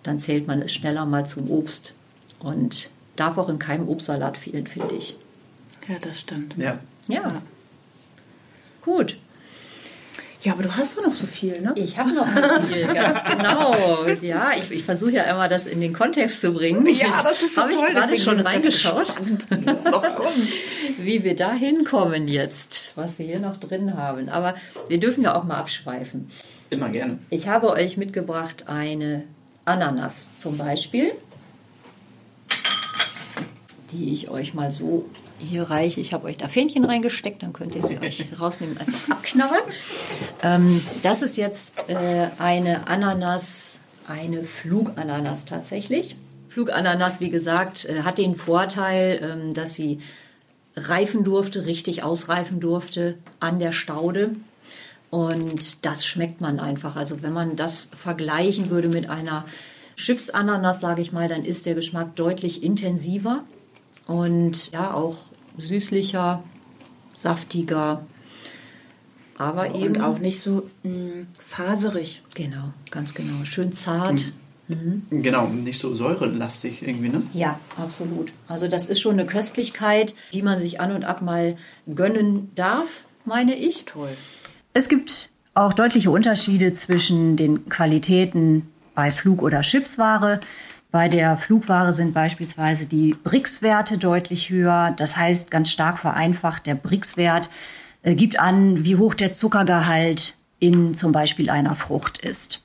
[0.02, 1.92] dann zählt man es schneller mal zum Obst
[2.38, 5.14] und darf auch in keinem Obstsalat fehlen, finde ich.
[5.88, 6.56] Ja, das stimmt.
[6.56, 6.78] Ja.
[7.08, 7.42] Ja.
[8.80, 9.18] Gut.
[10.42, 11.72] Ja, aber du hast doch noch so viel, ne?
[11.74, 14.06] Ich habe noch so viel, ganz genau.
[14.22, 16.86] Ja, ich, ich versuche ja immer, das in den Kontext zu bringen.
[16.94, 19.12] Ja, das ist so Habe toll, ich gerade schon reingeschaut,
[19.66, 20.48] Das noch kommt.
[20.98, 24.30] wie wir da hinkommen jetzt, was wir hier noch drin haben.
[24.30, 24.54] Aber
[24.88, 26.30] wir dürfen ja auch mal abschweifen.
[26.70, 27.18] Immer gerne.
[27.28, 29.24] Ich habe euch mitgebracht eine
[29.66, 31.12] Ananas zum Beispiel,
[33.92, 35.04] die ich euch mal so
[35.40, 36.00] hier reiche.
[36.00, 39.62] Ich habe euch da Fähnchen reingesteckt, dann könnt ihr sie euch rausnehmen und einfach abknabbern.
[40.42, 46.16] Ähm, das ist jetzt äh, eine Ananas, eine Flugananas tatsächlich.
[46.48, 50.00] Flugananas, wie gesagt, äh, hat den Vorteil, ähm, dass sie
[50.76, 54.32] reifen durfte, richtig ausreifen durfte an der Staude.
[55.10, 56.96] Und das schmeckt man einfach.
[56.96, 59.44] Also wenn man das vergleichen würde mit einer
[59.96, 63.44] Schiffsananas, sage ich mal, dann ist der Geschmack deutlich intensiver
[64.10, 65.16] und ja auch
[65.58, 66.42] süßlicher,
[67.16, 68.04] saftiger.
[69.38, 72.22] Aber eben Und auch nicht so mh, faserig.
[72.34, 74.32] genau, ganz genau, schön zart.
[75.10, 77.22] Genau, nicht so säurelastig irgendwie, ne?
[77.32, 78.32] Ja, absolut.
[78.46, 81.56] Also das ist schon eine Köstlichkeit, die man sich an und ab mal
[81.92, 83.84] gönnen darf, meine ich.
[83.86, 84.10] Toll.
[84.72, 90.38] Es gibt auch deutliche Unterschiede zwischen den Qualitäten bei Flug- oder Schiffsware.
[90.90, 94.92] Bei der Flugware sind beispielsweise die BRICS-Werte deutlich höher.
[94.96, 97.48] Das heißt, ganz stark vereinfacht, der BRICS-Wert
[98.02, 102.64] äh, gibt an, wie hoch der Zuckergehalt in zum Beispiel einer Frucht ist.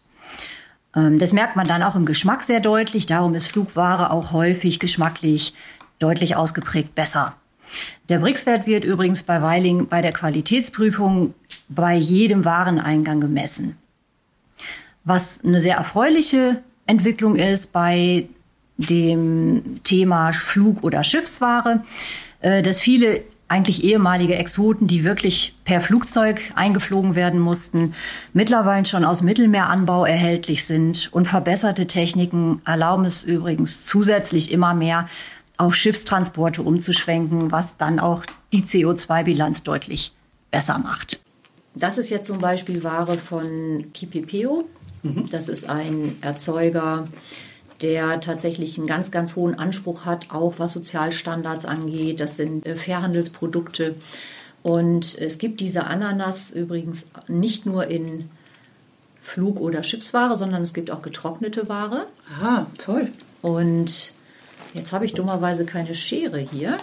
[0.96, 3.06] Ähm, Das merkt man dann auch im Geschmack sehr deutlich.
[3.06, 5.54] Darum ist Flugware auch häufig geschmacklich
[6.00, 7.36] deutlich ausgeprägt besser.
[8.10, 11.34] Der BRICS-Wert wird übrigens bei Weiling bei der Qualitätsprüfung
[11.68, 13.78] bei jedem Wareneingang gemessen.
[15.04, 18.28] Was eine sehr erfreuliche Entwicklung ist bei
[18.78, 21.84] dem Thema Flug- oder Schiffsware,
[22.42, 27.94] äh, dass viele eigentlich ehemalige Exoten, die wirklich per Flugzeug eingeflogen werden mussten,
[28.34, 31.10] mittlerweile schon aus Mittelmeeranbau erhältlich sind.
[31.12, 35.08] Und verbesserte Techniken erlauben es übrigens zusätzlich immer mehr
[35.58, 40.12] auf Schiffstransporte umzuschwenken, was dann auch die CO2-Bilanz deutlich
[40.52, 41.20] besser macht.
[41.76, 44.64] Das ist jetzt zum Beispiel Ware von Kipipeo.
[45.32, 47.08] Das ist ein Erzeuger,
[47.82, 52.20] der tatsächlich einen ganz, ganz hohen Anspruch hat, auch was Sozialstandards angeht.
[52.20, 53.96] Das sind äh, Fairhandelsprodukte.
[54.64, 58.30] Und es gibt diese Ananas übrigens nicht nur in
[59.22, 62.08] Flug- oder Schiffsware, sondern es gibt auch getrocknete Ware.
[62.42, 63.12] Ah, toll.
[63.42, 64.14] Und
[64.74, 66.78] jetzt habe ich dummerweise keine Schere hier.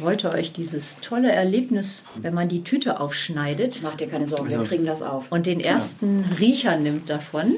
[0.00, 4.48] Ich wollte euch dieses tolle Erlebnis, wenn man die Tüte aufschneidet Mach dir keine Sorgen,
[4.48, 5.30] wir kriegen das auf.
[5.30, 7.54] und den ersten Riecher nimmt davon.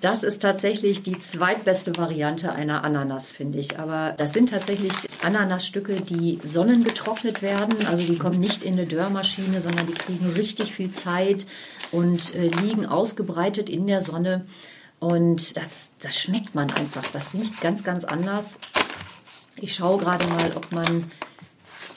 [0.00, 3.78] Das ist tatsächlich die zweitbeste Variante einer Ananas, finde ich.
[3.78, 7.86] Aber das sind tatsächlich Ananasstücke, die sonnengetrocknet werden.
[7.86, 11.44] Also die kommen nicht in eine Dörrmaschine, sondern die kriegen richtig viel Zeit
[11.92, 14.46] und äh, liegen ausgebreitet in der Sonne.
[14.98, 17.06] Und das, das schmeckt man einfach.
[17.08, 18.56] Das riecht ganz, ganz anders.
[19.60, 21.04] Ich schaue gerade mal, ob man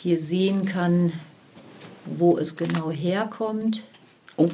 [0.01, 1.11] hier sehen kann,
[2.05, 3.83] wo es genau herkommt.
[4.37, 4.49] Oh.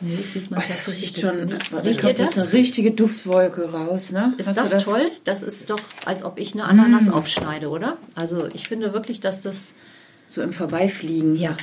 [0.00, 1.72] Nee, sieht man Oh, das tatsächlich riecht schon, nicht.
[1.72, 2.44] ich Riecht ihr das das?
[2.44, 4.32] eine richtige Duftwolke raus, ne?
[4.38, 5.10] Ist du das, toll?
[5.24, 7.14] Das ist doch, als ob ich eine Ananas Mm.
[7.14, 7.96] aufschneide, oder?
[8.14, 9.74] Also ich finde wirklich, dass das,
[10.28, 11.34] So im Vorbeifliegen.
[11.34, 11.56] ja,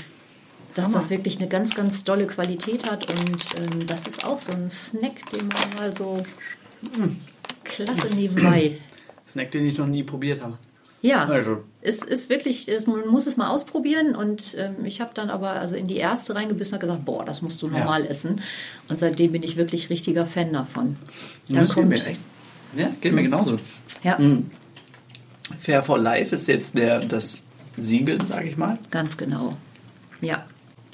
[0.74, 0.96] dass Hammer.
[0.96, 3.10] das wirklich eine ganz, ganz tolle Qualität hat.
[3.10, 6.26] Und ähm, das ist auch so ein Snack, den man mal so
[6.82, 7.16] Mm.
[7.64, 8.78] klasse nebenbei.
[9.36, 10.58] Snack, den ich noch nie probiert habe.
[11.02, 11.62] Ja, Also.
[11.82, 14.16] es ist wirklich, es, man muss es mal ausprobieren.
[14.16, 17.42] Und ähm, ich habe dann aber also in die erste reingebissen und gesagt, boah, das
[17.42, 18.42] musst du normal essen.
[18.88, 20.96] Und seitdem bin ich wirklich richtiger Fan davon.
[21.50, 22.20] Dann das geht kommt, mir echt.
[22.78, 23.58] Ja, geht mir genauso.
[24.04, 24.50] ja, Mhm.
[25.60, 27.44] Fair for Life ist jetzt der, das
[27.78, 28.80] Siegel, sage ich mal.
[28.90, 29.58] Ganz genau.
[30.22, 30.46] Ja.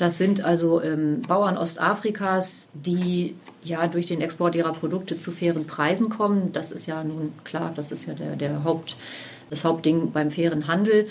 [0.02, 5.68] Das sind also ähm, Bauern Ostafrikas, die ja durch den Export ihrer Produkte zu fairen
[5.68, 6.52] Preisen kommen.
[6.54, 8.98] Das ist ja nun klar, das ist ja der, der Haupt,
[9.52, 11.06] das Hauptding beim fairen Handel.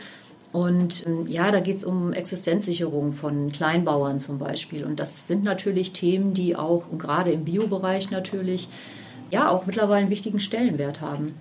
[0.51, 4.85] Und ähm, ja, da geht es um Existenzsicherung von Kleinbauern zum Beispiel.
[4.85, 8.69] Und das sind natürlich Themen, die auch, und gerade im Biobereich natürlich,
[9.31, 11.37] ja, auch mittlerweile einen wichtigen Stellenwert haben.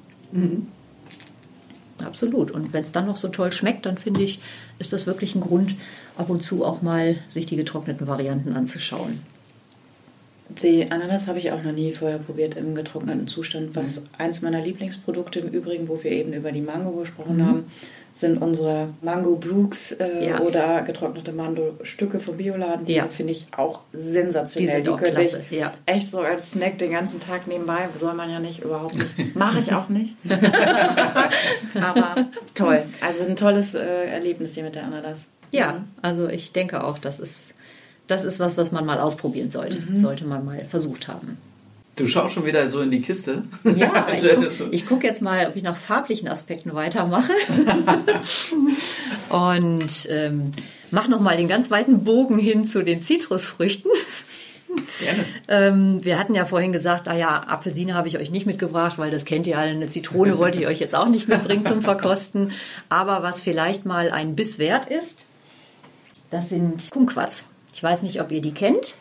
[2.06, 2.52] Absolut.
[2.52, 4.40] Und wenn es dann noch so toll schmeckt, dann finde ich,
[4.78, 5.76] ist das wirklich ein Grund,
[6.20, 9.22] ab und zu auch mal sich die getrockneten Varianten anzuschauen.
[10.50, 13.76] Die Ananas habe ich auch noch nie vorher probiert im getrockneten Zustand.
[13.76, 17.72] Was eins meiner Lieblingsprodukte im Übrigen, wo wir eben über die Mango gesprochen haben,
[18.12, 20.40] sind unsere Mango Brooks äh, Ja.
[20.42, 22.86] oder getrocknete Mando-Stücke vom Bioladen.
[22.86, 23.06] Die Ja.
[23.06, 24.82] finde ich auch sensationell.
[24.82, 25.72] Die auch könnte klasse, ich ja.
[25.86, 27.88] echt so als Snack den ganzen Tag nebenbei.
[28.00, 29.16] Soll man ja nicht, überhaupt nicht.
[29.36, 30.16] Mache ich auch nicht.
[31.76, 32.16] Aber
[32.56, 32.84] toll.
[33.02, 35.28] Also ein tolles äh, Erlebnis hier mit der Ananas.
[35.52, 37.54] Ja, also ich denke auch, das ist,
[38.08, 39.84] das ist was, was man mal ausprobieren sollte.
[39.94, 41.38] Sollte man mal versucht haben.
[42.00, 43.44] Du schaust schon wieder so in die Kiste.
[43.76, 47.34] Ja, ich Das gucke guck jetzt mal, ob ich nach farblichen Aspekten weitermache.
[49.30, 50.52] Und ähm,
[50.92, 53.92] mache nochmal den ganz weiten Bogen hin zu den Zitrusfrüchten.
[55.02, 55.26] Gerne.
[55.48, 59.12] Ähm, wir hatten ja vorhin gesagt, ah ja, Apfelsine habe ich euch nicht mitgebracht, weil
[59.12, 59.72] das kennt ihr alle.
[59.72, 62.52] Eine Zitrone wollte ich euch jetzt auch nicht mitbringen zum Verkosten.
[62.88, 65.26] Aber was vielleicht mal ein Biss wert ist,
[66.30, 67.46] das sind Kumquats.
[67.74, 68.94] Ich weiß nicht, ob ihr die kennt.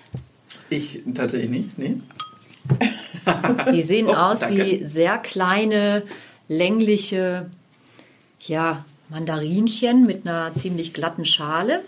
[0.71, 1.97] Ich tatsächlich nicht, nee.
[3.73, 4.65] Die sehen Oh, aus danke.
[4.65, 6.03] wie sehr kleine,
[6.49, 7.51] längliche,
[8.41, 11.83] ja, Mandarinchen mit einer ziemlich glatten Schale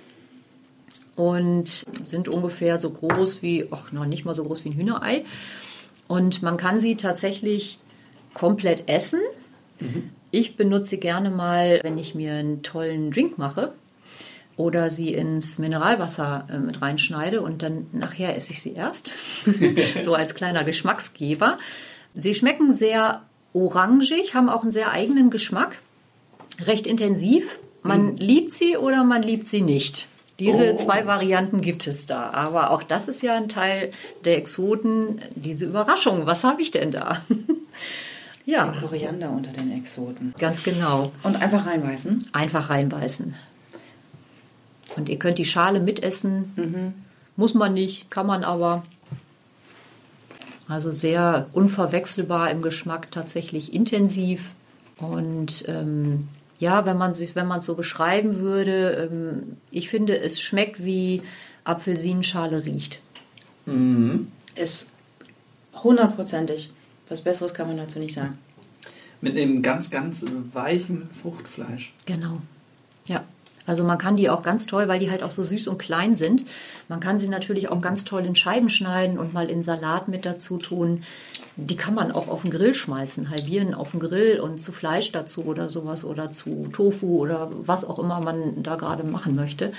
[1.17, 5.25] und sind ungefähr so groß wie, ach, noch nicht mal so groß wie ein Hühnerei.
[6.09, 7.79] Und man kann sie tatsächlich
[8.33, 9.21] komplett essen.
[10.31, 13.73] Ich benutze gerne mal, wenn ich mir einen tollen Drink mache
[14.61, 19.13] oder sie ins Mineralwasser äh, mit reinschneide und dann nachher esse ich sie erst.
[20.05, 21.57] so als kleiner Geschmacksgeber.
[22.15, 23.23] Sie schmecken sehr
[23.55, 25.79] orangig, haben auch einen sehr eigenen Geschmack,
[26.61, 27.59] recht intensiv.
[27.83, 30.07] Man liebt sie oder man liebt sie nicht.
[30.39, 30.77] Diese Oh.
[30.77, 32.31] zwei Varianten gibt es da.
[32.31, 33.93] Aber auch das ist ja ein Teil
[34.25, 36.27] der Exoten, diese Überraschung.
[36.27, 37.23] Was habe ich denn da?
[38.47, 40.35] ja, Koriander unter den Exoten.
[40.39, 41.13] ganz genau.
[41.23, 42.29] Und einfach reinbeißen.
[42.33, 43.35] Einfach reinbeißen.
[44.97, 46.95] Und ihr könnt die Schale mitessen.
[47.37, 48.85] Muss man nicht, kann man aber.
[50.69, 54.53] Also sehr unverwechselbar im Geschmack, tatsächlich intensiv.
[54.99, 60.19] Und ähm, ja, wenn man sich, wenn man es so beschreiben würde, ähm, ich finde,
[60.19, 61.23] es schmeckt wie
[61.65, 63.01] Apfelsinenschale riecht.
[64.55, 64.87] Ist
[65.83, 66.71] hundertprozentig.
[67.09, 68.39] Was Besseres kann man dazu nicht sagen.
[69.21, 71.93] Mit einem ganz, ganz weichen Fruchtfleisch.
[72.07, 72.41] Genau.
[73.07, 73.25] Ja.
[73.67, 76.15] Also man kann die auch ganz toll, weil die halt auch so süß und klein
[76.15, 76.45] sind.
[76.89, 80.25] Man kann sie natürlich auch ganz toll in Scheiben schneiden und mal in Salat mit
[80.25, 81.05] dazu tun.
[81.57, 85.13] Die kann man auch auf den Grill schmeißen, halbieren auf den Grill und zu Fleisch
[85.13, 89.73] dazu oder sowas oder zu Tofu oder was auch immer man da gerade machen möchte.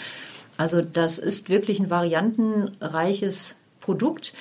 [0.58, 4.34] Also das ist wirklich ein variantenreiches Produkt.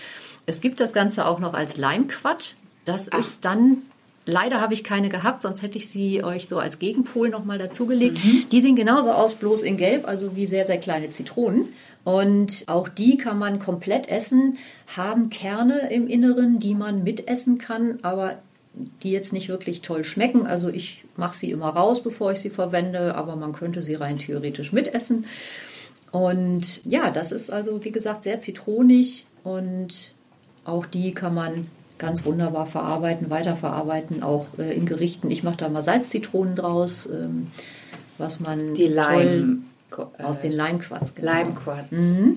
[0.46, 2.56] Es gibt das Ganze auch noch als Leimquatt.
[2.84, 3.78] Das ist dann
[4.26, 8.18] Leider habe ich keine gehabt, sonst hätte ich sie euch so als Gegenpol nochmal dazugelegt.
[8.52, 11.70] Die sehen genauso aus, bloß in Gelb, also wie sehr, sehr kleine Zitronen.
[12.04, 14.58] Und auch die kann man komplett essen,
[14.94, 18.36] haben Kerne im Inneren, die man mitessen kann, aber
[19.02, 20.46] die jetzt nicht wirklich toll schmecken.
[20.46, 24.18] Also ich mache sie immer raus, bevor ich sie verwende, aber man könnte sie rein
[24.18, 25.26] theoretisch mitessen.
[26.12, 30.12] Und ja, das ist also, wie gesagt, sehr zitronig und
[30.64, 31.66] auch die kann man
[32.00, 35.30] ganz wunderbar verarbeiten, weiterverarbeiten, auch äh, in Gerichten.
[35.30, 37.48] Ich mache da mal Salzzitronen draus, ähm,
[38.18, 41.14] was man Die Leim, toll aus den Leimquarz.
[41.14, 41.30] Genau.
[41.30, 41.90] Leimquarz.
[41.90, 42.36] Mhm.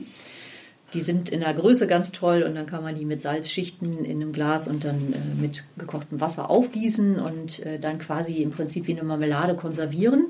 [0.94, 4.22] Die sind in der Größe ganz toll und dann kann man die mit Salzschichten in
[4.22, 8.86] einem Glas und dann äh, mit gekochtem Wasser aufgießen und äh, dann quasi im Prinzip
[8.88, 10.28] wie eine Marmelade konservieren.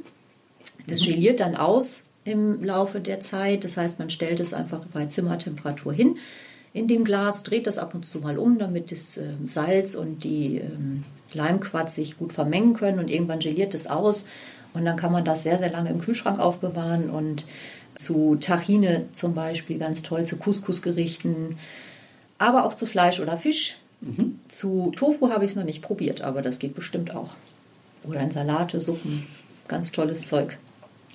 [0.87, 3.65] Das geliert dann aus im Laufe der Zeit.
[3.65, 6.17] Das heißt, man stellt es einfach bei Zimmertemperatur hin
[6.73, 10.23] in dem Glas, dreht das ab und zu mal um, damit das äh, Salz und
[10.23, 14.25] die ähm, Leimquarz sich gut vermengen können und irgendwann geliert es aus
[14.73, 17.45] und dann kann man das sehr, sehr lange im Kühlschrank aufbewahren und
[17.95, 21.57] zu Tahine zum Beispiel ganz toll, zu Couscous-Gerichten,
[22.39, 23.77] aber auch zu Fleisch oder Fisch.
[24.49, 27.36] Zu Tofu habe ich es noch nicht probiert, aber das geht bestimmt auch.
[28.03, 29.27] Oder in Salate, Suppen,
[29.67, 30.57] ganz tolles Zeug.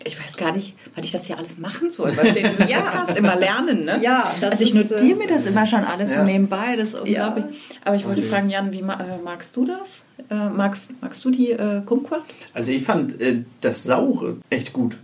[0.04, 2.68] Ich weiß gar nicht, was ich das hier alles machen soll, was wir in diesem
[2.68, 2.80] Ja.
[2.82, 3.98] Podcast immer lernen, ne?
[4.02, 6.18] Ja, das also ich notiere äh, mir das immer schon alles Ja.
[6.20, 7.44] so nebenbei, das ist unglaublich.
[7.84, 8.30] Aber ich wollte Okay.
[8.30, 10.04] fragen, Jan, wie äh, magst du das?
[10.30, 12.22] Äh, magst, magst du die äh, Kumquat?
[12.54, 14.96] Also ich fand äh, das Saure echt gut.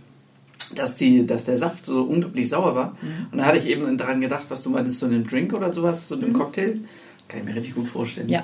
[0.73, 2.97] Dass, die, dass der Saft so unglaublich sauer war.
[3.31, 6.07] Und da hatte ich eben daran gedacht, was du meintest, zu einem Drink oder sowas,
[6.07, 6.79] zu einem Cocktail.
[7.27, 8.29] Kann ich mir richtig gut vorstellen.
[8.29, 8.43] Ja.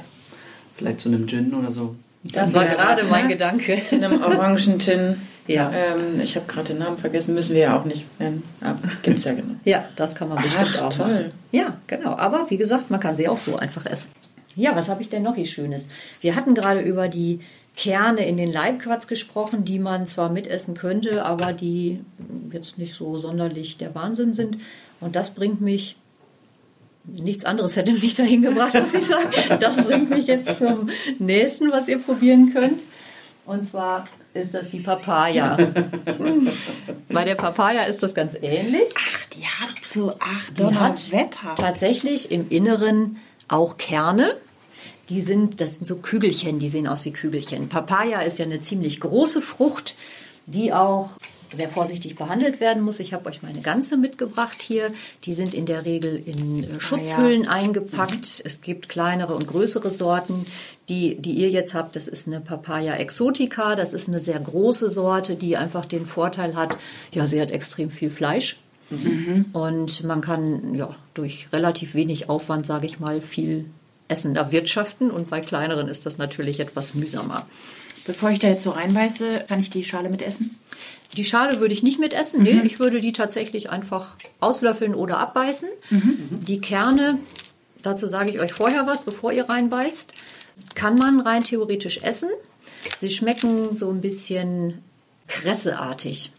[0.77, 1.95] Vielleicht zu einem Gin oder so.
[2.23, 3.27] Das war wäre gerade mein?
[3.27, 3.81] Gedanke.
[3.89, 5.15] In einem Orangentin.
[5.53, 5.71] Ja.
[5.71, 8.43] Ähm, ich habe gerade den Namen vergessen, müssen wir ja auch nicht nennen.
[8.61, 9.57] Aber gibt's ja genug.
[9.65, 11.07] Ja, das kann man bestimmt Ach, auch toll.
[11.07, 11.31] machen.
[11.51, 12.15] Ja, genau.
[12.15, 14.09] Aber wie gesagt, man kann sie auch so einfach essen.
[14.55, 15.87] Ja, was habe ich denn noch hier Schönes?
[16.19, 17.39] Wir hatten gerade über die
[17.77, 22.01] Kerne in den Leibquarz gesprochen, die man zwar mitessen könnte, aber die
[22.51, 24.57] jetzt nicht so sonderlich der Wahnsinn sind.
[24.99, 25.95] Und das bringt mich,
[27.05, 29.29] nichts anderes hätte mich dahin gebracht, muss ich sagen.
[29.59, 32.83] Das bringt mich jetzt zum nächsten, was ihr probieren könnt.
[33.45, 35.57] Und zwar ist das die Papaya.
[37.09, 38.89] Bei der Papaya ist das ganz ähnlich.
[38.97, 41.55] Ach, die hat so, ach, Die hat Wetter.
[41.55, 43.17] tatsächlich im Inneren
[43.47, 44.37] auch Kerne.
[45.09, 47.67] Die sind, das sind so Kügelchen, die sehen aus wie Kügelchen.
[47.67, 49.95] Papaya ist ja eine ziemlich große Frucht,
[50.45, 51.09] die auch
[51.55, 52.99] sehr vorsichtig behandelt werden muss.
[52.99, 54.91] Ich habe euch meine ganze mitgebracht hier.
[55.25, 58.41] Die sind in der Regel in äh, Schutzhüllen eingepackt.
[58.43, 60.45] Es gibt kleinere und größere Sorten.
[60.89, 63.75] Die, die ihr jetzt habt, das ist eine Papaya exotica.
[63.75, 66.77] Das ist eine sehr große Sorte, die einfach den Vorteil hat,
[67.11, 68.57] ja, sie hat extrem viel Fleisch.
[69.53, 73.65] Und man kann ja durch relativ wenig Aufwand, sage ich mal, viel
[74.09, 75.11] Essen erwirtschaften.
[75.11, 77.47] Und bei kleineren ist das natürlich etwas mühsamer.
[78.05, 80.57] Bevor ich da jetzt so reinbeiße, kann ich die Schale mitessen?
[81.17, 82.43] Die Schale würde ich nicht mitessen.
[82.43, 85.67] Nee, ich würde die tatsächlich einfach auslöffeln oder abbeißen.
[85.89, 87.19] Die Kerne,
[87.81, 90.11] dazu sage ich euch vorher was, bevor ihr reinbeißt,
[90.75, 92.29] kann man rein theoretisch essen.
[92.97, 94.79] Sie schmecken so ein bisschen
[95.27, 96.31] kresseartig.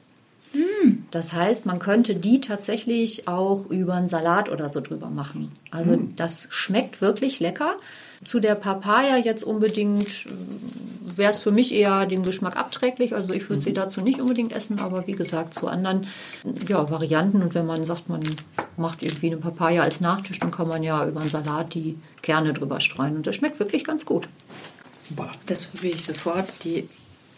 [1.11, 5.52] Das heißt, man könnte die tatsächlich auch über einen Salat oder so drüber machen.
[5.70, 7.76] Also das schmeckt wirklich lecker.
[8.24, 10.26] Zu der Papaya jetzt unbedingt
[11.16, 13.14] wäre es für mich eher dem Geschmack abträglich.
[13.14, 16.06] Also ich würde sie dazu nicht unbedingt essen, aber wie gesagt, zu anderen
[16.68, 17.42] ja, Varianten.
[17.42, 18.22] Und wenn man sagt, man
[18.76, 22.52] macht irgendwie eine Papaya als Nachtisch, dann kann man ja über einen Salat die Kerne
[22.52, 23.16] drüber streuen.
[23.16, 24.28] Und das schmeckt wirklich ganz gut.
[25.46, 26.46] Das probiere ich sofort.
[26.64, 26.88] Die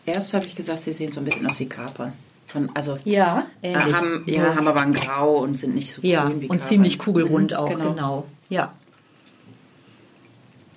[0.07, 2.13] erst habe ich gesagt, sie sehen so ein bisschen aus wie Kapern.
[2.47, 3.95] Von, also Ja, äh, ähnlich.
[3.97, 4.55] haben, ja, So.
[4.57, 6.69] haben aber ein Grau und sind nicht so Ja, grün wie und Kapern.
[6.69, 8.27] ziemlich kugelrund Mhm, auch, genau.
[8.51, 8.73] Ja.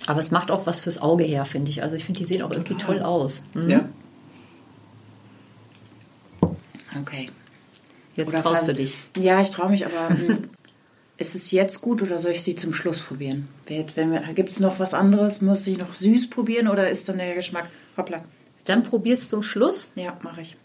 [0.07, 1.83] Aber es macht auch was fürs Auge her, finde ich.
[1.83, 3.43] Also ich finde, die sehen auch irgendwie toll aus.
[3.53, 3.69] Mhm.
[3.69, 3.89] Ja.
[6.99, 7.29] Okay.
[8.15, 8.97] Jetzt Oder traust du dich.
[9.15, 10.49] Ja, ich traue mich, aber hm,
[11.17, 13.47] ist es jetzt gut oder soll ich sie zum Schluss probieren?
[13.65, 15.41] Gibt es noch was anderes?
[15.41, 17.69] Muss ich noch süß probieren oder ist dann der Geschmack?
[17.95, 18.23] Hoppla.
[18.65, 20.57] Dann probierst zum Schluss Ja, mache ich.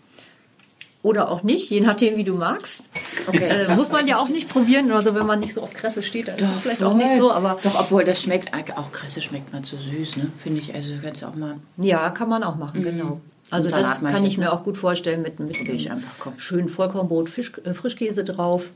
[1.02, 2.90] oder auch nicht, je nachdem, wie du magst.
[3.26, 4.90] Okay, Äh, was- muss man ja auch nicht probieren.
[4.92, 7.32] Also wenn man nicht so auf Kresse steht, dann ist es vielleicht auch nicht so.
[7.32, 10.28] Aber Doch, obwohl das schmeckt, auch Kresse schmeckt mal zu süß, ne?
[10.42, 10.74] Finde ich.
[10.74, 11.56] Also kannst du auch mal.
[11.76, 13.20] ja, kann man auch machen, genau.
[13.50, 14.52] Also das kann ich mir ne?
[14.52, 16.32] auch gut vorstellen mit, mit Probier ich einfach, komm.
[16.38, 18.70] schönen Vollkornbrot, Fisch, äh, Frischkäse drauf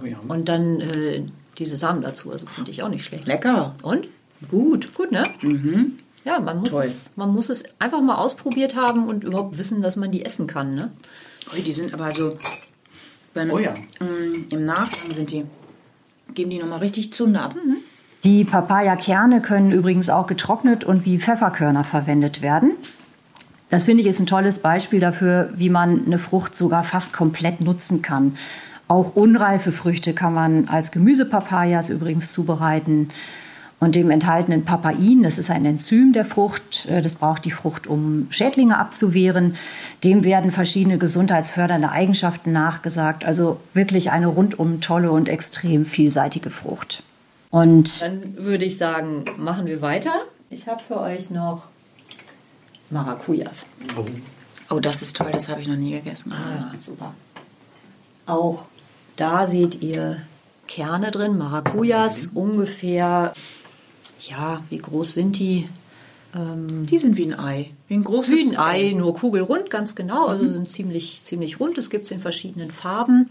[0.00, 0.16] Oh ja.
[0.26, 1.24] und dann äh,
[1.58, 2.30] diese Samen dazu.
[2.32, 3.26] Also finde ich auch nicht schlecht.
[3.26, 3.74] Lecker.
[3.82, 4.08] Und?
[4.48, 5.24] Gut, gut, ne?
[6.24, 6.84] Ja, man muss, Toll.
[6.84, 10.46] es, man muss es einfach mal ausprobiert haben und überhaupt wissen, dass man die essen
[10.46, 10.90] kann, ne?
[11.52, 12.38] Ui, die sind aber so.
[13.34, 13.72] Wenn, Oh ja.
[14.00, 15.44] Mm, Im Nachgang sind die.
[16.34, 17.54] Geben die nochmal richtig Zunde ab.
[18.24, 22.72] Die Papaya-Kerne können übrigens auch getrocknet und wie Pfefferkörner verwendet werden.
[23.68, 27.60] Das finde ich ist ein tolles Beispiel dafür, wie man eine Frucht sogar fast komplett
[27.60, 28.36] nutzen kann.
[28.86, 33.08] Auch unreife Früchte kann man als Gemüsepapayas übrigens zubereiten.
[33.82, 37.88] Und dem enthaltenen Papain, das ist ein Enzym der Frucht, äh, das braucht die Frucht,
[37.88, 39.56] um Schädlinge abzuwehren.
[40.04, 43.24] Dem werden verschiedene gesundheitsfördernde Eigenschaften nachgesagt.
[43.24, 47.02] Also wirklich eine rundum tolle und extrem vielseitige Frucht.
[47.50, 50.14] Und dann würde ich sagen, machen wir weiter.
[50.48, 51.64] Ich habe für euch noch
[52.90, 53.66] Maracujas.
[54.70, 56.32] Oh, das ist toll, das habe ich noch nie gegessen.
[56.32, 57.14] Ah, super.
[58.26, 58.66] Auch
[59.16, 60.18] da seht ihr
[60.68, 63.32] Kerne drin, Maracujas, ungefähr,
[64.28, 65.68] ja, wie groß sind die?
[66.34, 67.70] Ähm, Die sind wie ein Ei.
[67.88, 70.26] Wie ein großes wie ein Ei, nur kugelrund, ganz genau.
[70.26, 71.78] Also sind ziemlich, ziemlich rund.
[71.78, 73.30] Es gibt es in verschiedenen Farben.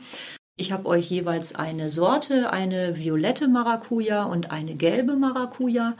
[0.58, 5.96] Ich habe euch jeweils eine Sorte, eine violette Maracuja und eine gelbe Maracuja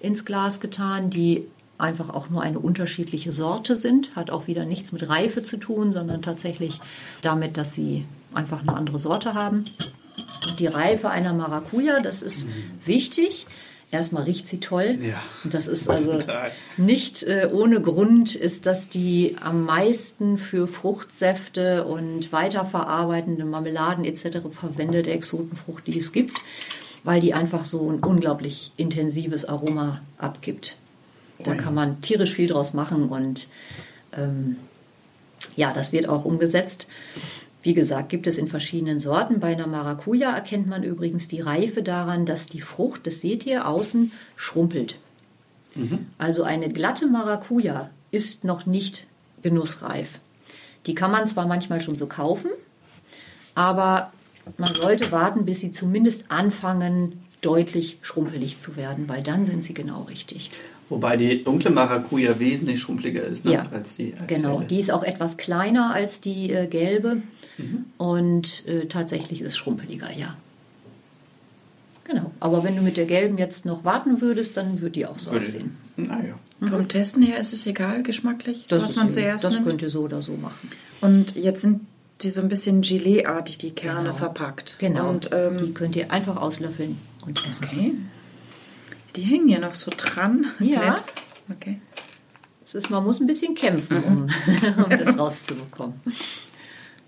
[0.00, 1.46] ins Glas getan, die
[1.78, 4.16] einfach auch nur eine unterschiedliche Sorte sind.
[4.16, 6.80] Hat auch wieder nichts mit Reife zu tun, sondern tatsächlich
[7.20, 9.64] damit, dass sie einfach eine andere Sorte haben.
[10.48, 12.48] Und die Reife einer Maracuja, das ist
[12.84, 13.46] wichtig.
[13.92, 14.98] Erstmal riecht sie toll.
[15.00, 15.22] Ja.
[15.44, 16.18] Das ist also
[16.76, 24.38] nicht äh, ohne Grund ist das die am meisten für Fruchtsäfte und weiterverarbeitende Marmeladen etc.
[24.50, 26.36] verwendete Exotenfrucht, die es gibt,
[27.04, 30.76] weil die einfach so ein unglaublich intensives Aroma abgibt.
[31.44, 33.46] Da kann man tierisch viel draus machen und
[34.16, 34.56] ähm,
[35.54, 36.86] ja, das wird auch umgesetzt.
[37.66, 39.40] Wie gesagt, gibt es in verschiedenen Sorten.
[39.40, 43.66] Bei einer Maracuja erkennt man übrigens die Reife daran, dass die Frucht, das seht ihr,
[43.66, 45.00] außen schrumpelt.
[46.16, 49.08] Also eine glatte Maracuja ist noch nicht
[49.42, 50.20] genussreif.
[50.86, 52.52] Die kann man zwar manchmal schon so kaufen,
[53.56, 54.12] aber
[54.58, 59.74] man sollte warten, bis sie zumindest anfangen, deutlich schrumpelig zu werden, weil dann sind sie
[59.74, 60.50] genau richtig.
[60.88, 64.14] Wobei die dunkle Maracuja wesentlich schrumpeliger ist ne, Ja, als die.
[64.18, 67.22] Als Genau, die ist auch etwas kleiner als die äh, gelbe
[67.98, 70.36] und äh, tatsächlich ist schrumpeliger, ja.
[72.04, 75.18] Genau, aber wenn du mit der gelben jetzt noch warten würdest, dann würde die auch
[75.18, 75.76] so Würde- aussehen.
[75.96, 76.34] Naja.
[76.70, 79.68] Vom Testen her ist es egal, geschmacklich, was ist man so- zuerst das nimmt.
[79.68, 80.70] könnt ihr so oder so machen.
[81.00, 81.80] Und jetzt sind
[82.22, 84.14] die so ein bisschen Gelee-artig, die Kerne Genau.
[84.14, 84.76] verpackt.
[84.78, 86.96] Genau, Und ähm, die könnt ihr einfach auslöffeln
[87.26, 87.66] und essen.
[87.66, 87.94] okay.
[89.16, 90.46] Die hängen ja noch so dran.
[90.58, 91.04] Ja.
[91.50, 91.80] Okay.
[92.66, 94.26] Es ist, man muss ein bisschen kämpfen, um,
[94.84, 96.00] um das rauszubekommen.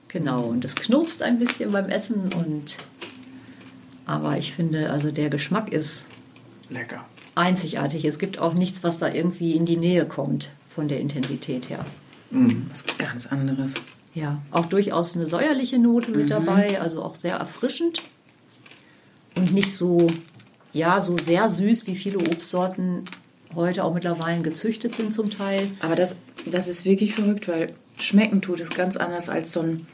[0.08, 2.76] Genau, und es knurpst ein bisschen beim Essen und
[4.06, 6.06] aber ich finde, also der Geschmack ist
[6.70, 7.04] Lecker.
[7.34, 8.06] einzigartig.
[8.06, 11.84] Es gibt auch nichts, was da irgendwie in die Nähe kommt von der Intensität her.
[12.30, 13.74] Was ganz anderes.
[14.14, 18.02] Ja, auch durchaus eine säuerliche Note mit dabei, also auch sehr erfrischend
[19.38, 20.08] und nicht so,
[20.72, 23.04] ja, so sehr süß, wie viele Obstsorten
[23.54, 25.70] heute auch mittlerweile gezüchtet sind zum Teil.
[25.80, 26.16] Aber das,
[26.46, 29.86] das ist wirklich verrückt, weil schmecken tut es ganz anders als so ein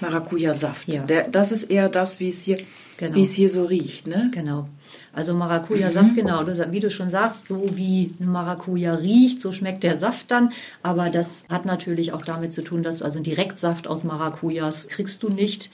[0.00, 0.88] Maracuja-Saft.
[0.88, 1.04] Ja.
[1.04, 2.58] Der, das ist eher das, wie es hier,
[2.96, 3.16] Genau.
[3.16, 4.30] wie es hier so riecht, ne?
[4.32, 4.68] Genau.
[5.12, 9.52] Also Maracuja-Saft, genau, du, sa- wie du schon sagst, so wie eine Maracuja riecht, so
[9.52, 10.50] schmeckt der Saft dann.
[10.82, 15.22] Aber das hat natürlich auch damit zu tun, dass du also Direktsaft aus Maracujas kriegst
[15.22, 15.70] du nicht.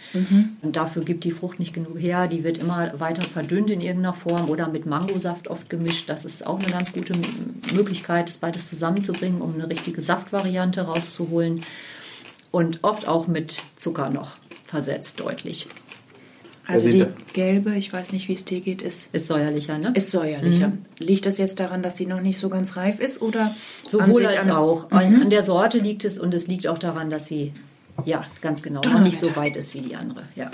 [0.63, 2.29] Und dafür gibt die Frucht nicht genug her.
[2.29, 6.09] Die wird immer weiter verdünnt in irgendeiner Form oder mit Mangosaft oft gemischt.
[6.09, 7.15] Das ist auch eine ganz gute
[7.75, 11.63] Möglichkeit, das beides zusammenzubringen, um eine richtige Saftvariante rauszuholen.
[12.51, 15.67] Und oft auch mit Zucker noch versetzt, deutlich.
[16.71, 19.93] Also Ja, die gelbe, ich weiß nicht, wie es dir geht, ist, Ist säuerlicher, ne?
[19.95, 20.73] ist säuerlicher.
[20.99, 23.55] Liegt das jetzt daran, dass sie noch nicht so ganz reif ist oder
[23.89, 24.91] Sowohl als an- auch.
[24.91, 27.53] An, an der Sorte liegt es und es liegt auch daran, dass sie,
[28.05, 30.23] ja, ganz genau, noch nicht so weit ist wie die andere.
[30.37, 30.51] Ja.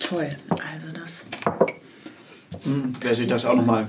[0.00, 0.30] Toll.
[0.50, 1.24] Also das.
[2.64, 3.88] Hm, Wer sich das auch nochmal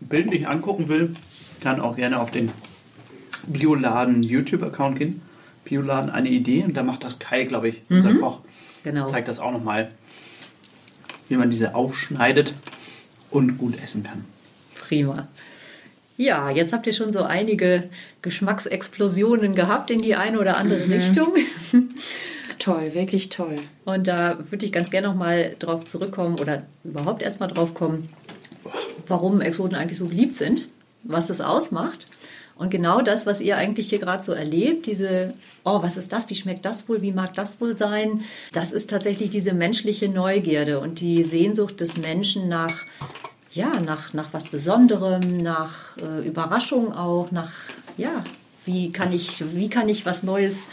[0.00, 1.14] bildlich angucken will,
[1.60, 2.50] kann auch gerne auf den
[3.46, 5.22] Bioladen YouTube-Account gehen.
[5.64, 8.38] Bioladen eine Idee und da macht das Kai, glaube ich, unser Koch.
[8.84, 9.08] Genau.
[9.08, 9.90] Zeigt das auch nochmal,
[11.28, 12.54] wie man diese aufschneidet
[13.30, 14.24] und gut essen kann.
[14.88, 15.28] Prima.
[16.16, 17.90] Ja, jetzt habt ihr schon so einige
[18.22, 21.34] Geschmacksexplosionen gehabt in die eine oder andere Richtung.
[22.58, 23.56] Toll, wirklich toll.
[23.84, 27.74] Und da würde ich ganz gerne noch mal drauf zurückkommen oder überhaupt erst mal drauf
[27.74, 28.08] kommen,
[29.06, 30.66] warum Exoten eigentlich so beliebt sind,
[31.02, 32.06] was es ausmacht.
[32.56, 35.34] Und genau das, was ihr eigentlich hier gerade so erlebt, diese,
[35.64, 38.88] oh, was ist das, wie schmeckt das wohl, wie mag das wohl sein, das ist
[38.88, 42.84] tatsächlich diese menschliche Neugierde und die Sehnsucht des Menschen nach,
[43.52, 47.52] ja, nach, nach was Besonderem, nach äh, Überraschung auch, nach,
[47.98, 48.24] ja,
[48.64, 50.68] wie kann ich, wie kann ich was Neues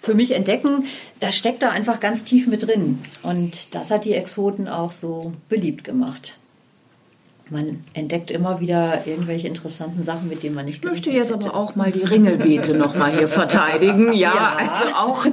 [0.00, 0.86] für mich entdecken,
[1.20, 2.98] das steckt da einfach ganz tief mit drin.
[3.22, 6.36] Und das hat die Exoten auch so beliebt gemacht.
[7.50, 11.46] Man entdeckt immer wieder irgendwelche interessanten Sachen, mit denen man nicht Ich möchte jetzt hätte.
[11.48, 14.12] aber auch mal die Ringelbeete noch mal hier verteidigen.
[14.18, 14.56] Ja, Ja.
[14.58, 15.26] also auch,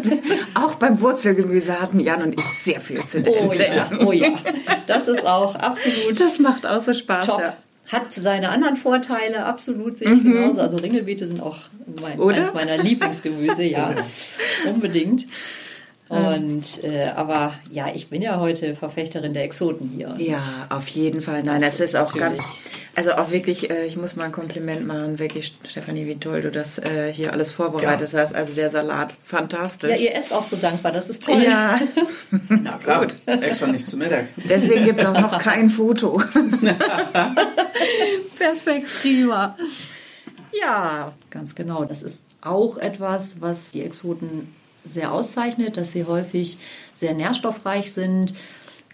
[0.54, 4.30] auch beim Wurzelgemüse hatten Jan und ich sehr viel zu Oh ja, oh ja.
[4.88, 7.26] Das ist auch absolut Das macht außer Spaß.
[7.26, 7.42] top.
[7.42, 7.58] Ja.
[7.92, 10.60] Hat seine anderen Vorteile, absolut sehe ich genauso.
[10.62, 11.58] Also Ringelbeete sind auch
[12.02, 13.94] mein, eines meiner Lieblingsgemüse, ja,
[14.74, 15.26] unbedingt.
[16.08, 20.16] Und äh, aber ja, ich bin ja heute Verfechterin der Exoten hier.
[20.20, 20.38] Ja,
[20.70, 21.42] auf jeden Fall.
[21.44, 22.58] Nein, Das das, ist ist auch natürlich- ganz,
[22.96, 26.52] also auch wirklich, äh, ich muss mal ein Kompliment machen, wirklich, Stefanie, wie toll du
[26.52, 28.36] das äh, hier alles vorbereitet hast.
[28.36, 29.90] Also der Salat, fantastisch.
[29.90, 31.42] Ja, ihr esst auch so dankbar, das ist toll.
[31.42, 31.80] Ja,
[32.50, 34.28] Na klar, extra nicht zu Mittag.
[34.38, 36.22] deswegen gibt es auch noch kein Foto.
[38.38, 39.56] Perfekt, prima.
[40.54, 41.86] Ja, ganz genau.
[41.86, 44.54] Das ist auch etwas, was die Exoten
[44.86, 46.58] sehr auszeichnet, dass sie häufig
[46.94, 48.34] sehr nährstoffreich sind.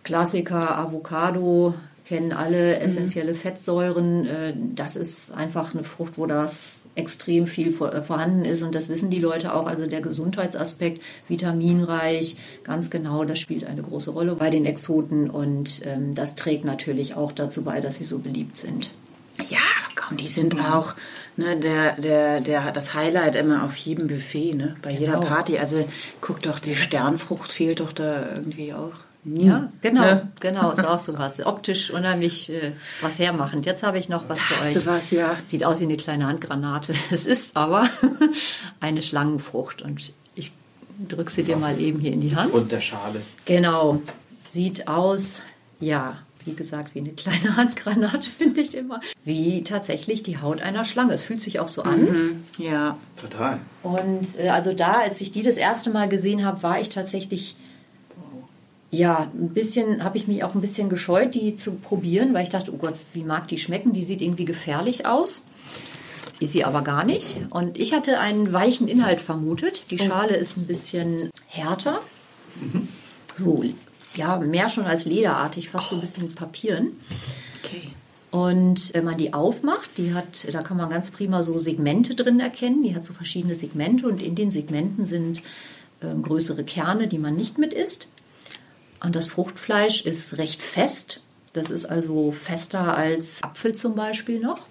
[0.03, 1.73] Klassiker, Avocado,
[2.11, 4.25] kennen alle essentielle Fettsäuren.
[4.25, 8.89] Äh, Das ist einfach eine Frucht, wo das extrem viel äh, vorhanden ist und das
[8.89, 9.65] wissen die Leute auch.
[9.65, 15.81] Also der Gesundheitsaspekt, vitaminreich, ganz genau, das spielt eine große Rolle bei den Exoten und
[15.85, 18.89] ähm, das trägt natürlich auch dazu bei, dass sie so beliebt sind.
[19.49, 19.59] Ja,
[19.95, 20.93] komm, die sind auch
[21.38, 25.25] ne, der, der, der, das Highlight immer auf jedem Buffet, ne, bei jeder Genau.
[25.25, 25.57] Party.
[25.57, 25.88] Also
[26.19, 28.91] guck doch, die Sternfrucht fehlt doch da irgendwie auch
[29.23, 29.47] nie.
[29.47, 30.32] Ja, genau, Ne?
[30.39, 31.39] genau, ist auch so was.
[31.45, 33.65] Optisch unheimlich äh, was hermachend.
[33.65, 34.86] Jetzt habe ich noch was für Hast euch.
[34.86, 35.36] was, ja.
[35.45, 36.93] Sieht aus wie eine kleine Handgranate.
[37.11, 37.88] Es ist aber
[38.79, 40.51] eine Schlangenfrucht und ich
[41.07, 42.53] drücke sie dir mal eben hier in die Hand.
[42.53, 43.21] Und der Schale.
[43.45, 44.01] Genau,
[44.43, 45.41] sieht aus,
[45.79, 48.99] ja, wie gesagt, wie eine kleine Handgranate, finde ich immer.
[49.23, 51.13] Wie tatsächlich die Haut einer Schlange.
[51.13, 52.01] Es fühlt sich auch so an.
[52.03, 53.59] Mhm, Ja, Total.
[53.83, 57.55] Und äh, also da, als ich die das erste Mal gesehen habe, war ich tatsächlich,
[58.89, 62.49] ja, ein bisschen, habe ich mich auch ein bisschen gescheut, die zu probieren, weil ich
[62.49, 63.93] dachte, oh Gott, wie mag die schmecken?
[63.93, 65.45] Die sieht irgendwie gefährlich aus.
[66.39, 67.37] Ist sie aber gar nicht.
[67.51, 69.83] Und ich hatte einen weichen Inhalt vermutet.
[69.91, 72.01] Die Schale ist ein bisschen härter.
[73.37, 73.63] So,
[74.16, 76.91] ja, mehr schon als lederartig, fast so ein bisschen mit Papieren.
[77.64, 77.89] okay.
[78.32, 82.39] Und wenn man die aufmacht, die hat, da kann man ganz prima so Segmente drin
[82.39, 82.82] erkennen.
[82.82, 85.43] Die hat so verschiedene Segmente und in den Segmenten sind
[86.01, 88.07] ähm, größere Kerne, die man nicht mit isst.
[89.03, 91.22] Und das Fruchtfleisch ist recht fest.
[91.51, 94.68] Das ist also fester als Apfel zum Beispiel noch.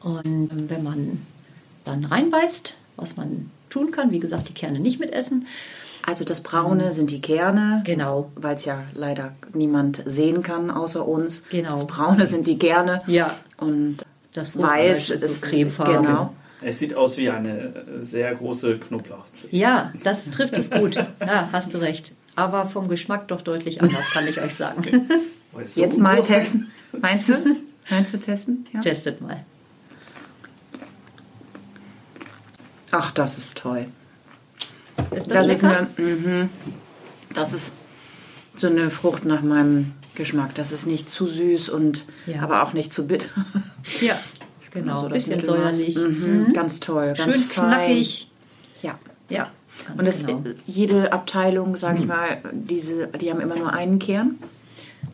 [0.00, 1.26] Und ähm, wenn man
[1.84, 5.46] dann reinbeißt, was man tun kann, wie gesagt, die Kerne nicht mitessen.
[6.06, 7.82] Also das Braune sind die Kerne.
[7.84, 8.30] Genau.
[8.34, 11.42] Weil es ja leider niemand sehen kann außer uns.
[11.50, 11.74] Genau.
[11.74, 13.02] Das Braune sind die Kerne.
[13.06, 13.36] Ja.
[13.56, 13.98] Und
[14.34, 16.04] Das weiß ist so cremefarben.
[16.04, 16.34] Genau.
[16.60, 17.72] Es sieht aus wie eine äh,
[18.02, 19.50] sehr große Knoblauchzehe.
[19.50, 20.94] Ja, das trifft es gut.
[20.96, 22.12] Ja, hast du recht.
[22.36, 25.08] Aber vom Geschmack doch deutlich anders, kann ich euch sagen.
[25.62, 26.70] Ist so Jetzt mal testen.
[26.98, 27.34] Meinst du?
[27.90, 28.66] Meinst du testen?
[28.72, 28.80] Ja.
[28.80, 29.44] Testet mal.
[32.90, 33.86] Ach, das ist toll.
[35.16, 35.88] Ist das, Das ist, lecker?
[35.96, 36.50] eine, mhm.
[37.34, 37.72] das ist
[38.54, 40.54] so eine Frucht nach meinem Geschmack.
[40.54, 42.42] Das ist nicht zu süß und Ja.
[42.42, 43.30] aber auch nicht zu bitter.
[44.00, 44.18] ja,
[44.72, 45.00] genau.
[45.00, 45.96] So Ein bisschen säuerlich.
[45.96, 46.44] Mhm.
[46.48, 46.52] Mhm.
[46.52, 47.14] Ganz toll.
[47.16, 47.68] Ganz Schön fein.
[47.68, 48.28] knackig.
[48.82, 48.98] Ja.
[49.30, 49.48] Ja,
[49.96, 50.42] Und das, genau.
[50.66, 54.34] jede Abteilung, sage ich mal, diese, die haben immer nur einen Kern.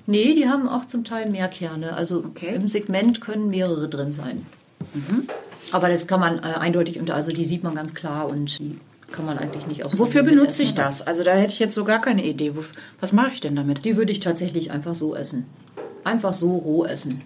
[0.07, 1.93] Nee, die haben auch zum Teil mehr Kerne.
[1.93, 2.55] Also Okay.
[2.55, 4.45] im Segment können mehrere drin sein.
[5.71, 8.79] Aber das kann man äh, eindeutig unter, also die sieht man ganz klar und die
[9.13, 9.99] kann man eigentlich nicht aus.
[9.99, 11.03] Wofür benutze ich das?
[11.03, 12.53] Also da hätte ich jetzt so gar keine Idee.
[13.01, 13.85] Was mache ich denn damit?
[13.85, 15.47] Die würde ich tatsächlich einfach so essen.
[16.05, 17.23] Einfach so roh essen.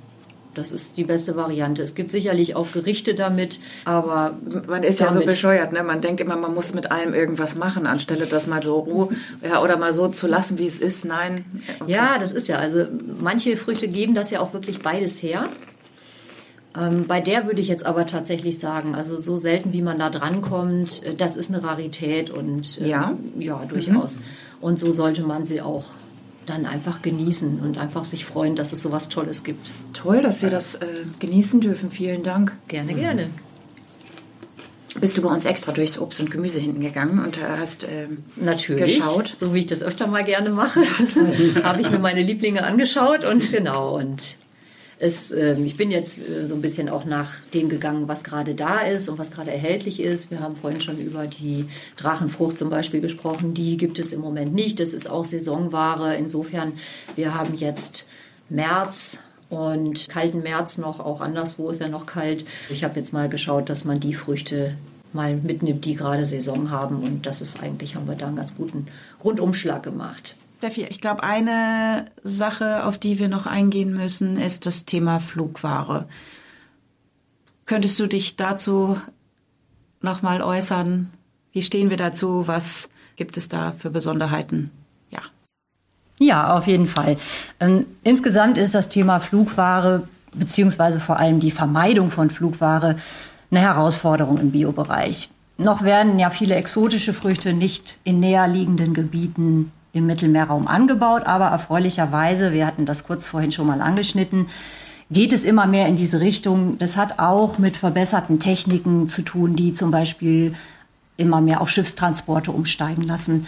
[0.54, 1.82] Das ist die beste Variante.
[1.82, 5.82] Es gibt sicherlich auch Gerichte damit, aber Man ist ja so bescheuert, ne?
[5.82, 9.10] Man denkt immer, man muss mit allem irgendwas machen, anstelle das mal so roh
[9.42, 11.06] ja, oder mal so zu lassen, wie es ist.
[11.06, 11.44] Nein.
[11.80, 11.92] Okay.
[11.92, 12.58] Ja, das ist ja.
[12.58, 12.86] Also
[13.18, 15.48] manche Früchte geben das ja auch wirklich beides her.
[16.76, 20.08] Ähm, bei der würde ich jetzt aber tatsächlich sagen, also so selten wie man da
[20.08, 23.16] drankommt, äh, das ist eine Rarität und äh, Ja?
[23.38, 24.20] ja, durchaus.
[24.60, 25.84] Und so sollte man sie auch
[26.46, 29.70] dann einfach genießen und einfach sich freuen, dass es so was Tolles gibt.
[29.92, 30.86] Toll, dass wir das äh,
[31.20, 31.90] genießen dürfen.
[31.90, 32.56] Vielen Dank.
[32.68, 33.30] Gerne, gerne.
[35.00, 38.24] Bist du bei uns extra durchs Obst und Gemüse hinten gegangen und äh, hast ähm,
[38.36, 38.98] Natürlich.
[38.98, 39.32] geschaut?
[39.34, 40.80] So wie ich das öfter mal gerne mache,
[41.62, 43.96] habe ich mir meine Lieblinge angeschaut und genau.
[43.96, 44.36] Und
[45.02, 48.54] es, ähm, ich bin jetzt äh, so ein bisschen auch nach dem gegangen, was gerade
[48.54, 50.30] da ist und was gerade erhältlich ist.
[50.30, 53.52] Wir haben vorhin schon über die Drachenfrucht zum Beispiel gesprochen.
[53.52, 54.78] Die gibt es im Moment nicht.
[54.78, 56.14] Das ist auch Saisonware.
[56.14, 56.74] Insofern,
[57.16, 58.06] wir haben jetzt
[58.48, 59.18] März
[59.50, 62.44] und kalten März noch, auch anderswo ist ja noch kalt.
[62.70, 64.76] Ich habe jetzt mal geschaut, dass man die Früchte
[65.12, 67.02] mal mitnimmt, die gerade Saison haben.
[67.02, 68.86] Und das ist eigentlich, haben wir da einen ganz guten
[69.22, 70.36] Rundumschlag gemacht.
[70.62, 76.06] Steffi, ich glaube, eine Sache, auf die wir noch eingehen müssen, ist das Thema Flugware.
[77.66, 78.96] Könntest du dich dazu
[80.02, 81.10] nochmal äußern?
[81.50, 82.46] Wie stehen wir dazu?
[82.46, 84.70] Was gibt es da für Besonderheiten?
[85.10, 85.22] Ja.
[86.20, 87.16] Ja, auf jeden Fall.
[87.58, 92.98] Ähm, insgesamt ist das Thema Flugware beziehungsweise vor allem die Vermeidung von Flugware
[93.50, 95.28] eine Herausforderung im Biobereich.
[95.58, 101.46] Noch werden ja viele exotische Früchte nicht in näher liegenden Gebieten im Mittelmeerraum angebaut, aber
[101.46, 104.46] erfreulicherweise, wir hatten das kurz vorhin schon mal angeschnitten,
[105.10, 106.78] geht es immer mehr in diese Richtung.
[106.78, 110.54] Das hat auch mit verbesserten Techniken zu tun, die zum Beispiel
[111.16, 113.46] immer mehr auf Schiffstransporte umsteigen lassen.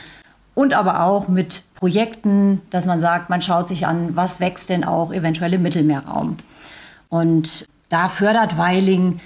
[0.54, 4.84] Und aber auch mit Projekten, dass man sagt, man schaut sich an, was wächst denn
[4.84, 6.36] auch eventuell im Mittelmeerraum.
[7.08, 9.20] Und da fördert Weiling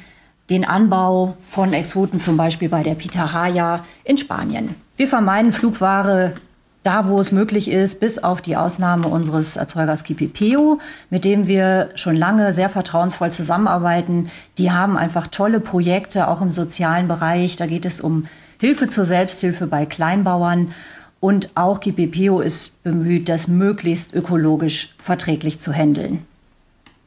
[0.48, 4.74] den Anbau von Exoten, zum Beispiel bei der Pitahaya in Spanien.
[4.96, 6.34] Wir vermeiden Flugware
[6.82, 10.78] da, wo es möglich ist, bis auf die Ausnahme unseres Erzeugers Kipipeo,
[11.10, 14.30] mit dem wir schon lange sehr vertrauensvoll zusammenarbeiten.
[14.58, 17.56] Die haben einfach tolle Projekte, auch im sozialen Bereich.
[17.56, 18.26] Da geht es um
[18.58, 20.72] Hilfe zur Selbsthilfe bei Kleinbauern.
[21.20, 26.24] Und auch Kipipeo ist bemüht, das möglichst ökologisch verträglich zu handeln.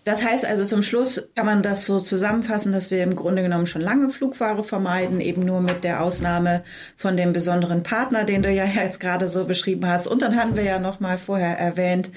[0.04, 3.68] Das heißt also zum Schluss kann man das so zusammenfassen, dass wir im Grunde genommen
[3.68, 6.64] schon lange Flugware vermeiden, eben nur mit der Ausnahme
[6.98, 10.08] von dem besonderen Partner, den du ja jetzt gerade so beschrieben hast.
[10.08, 12.10] Und dann hatten wir ja noch mal vorher erwähnt,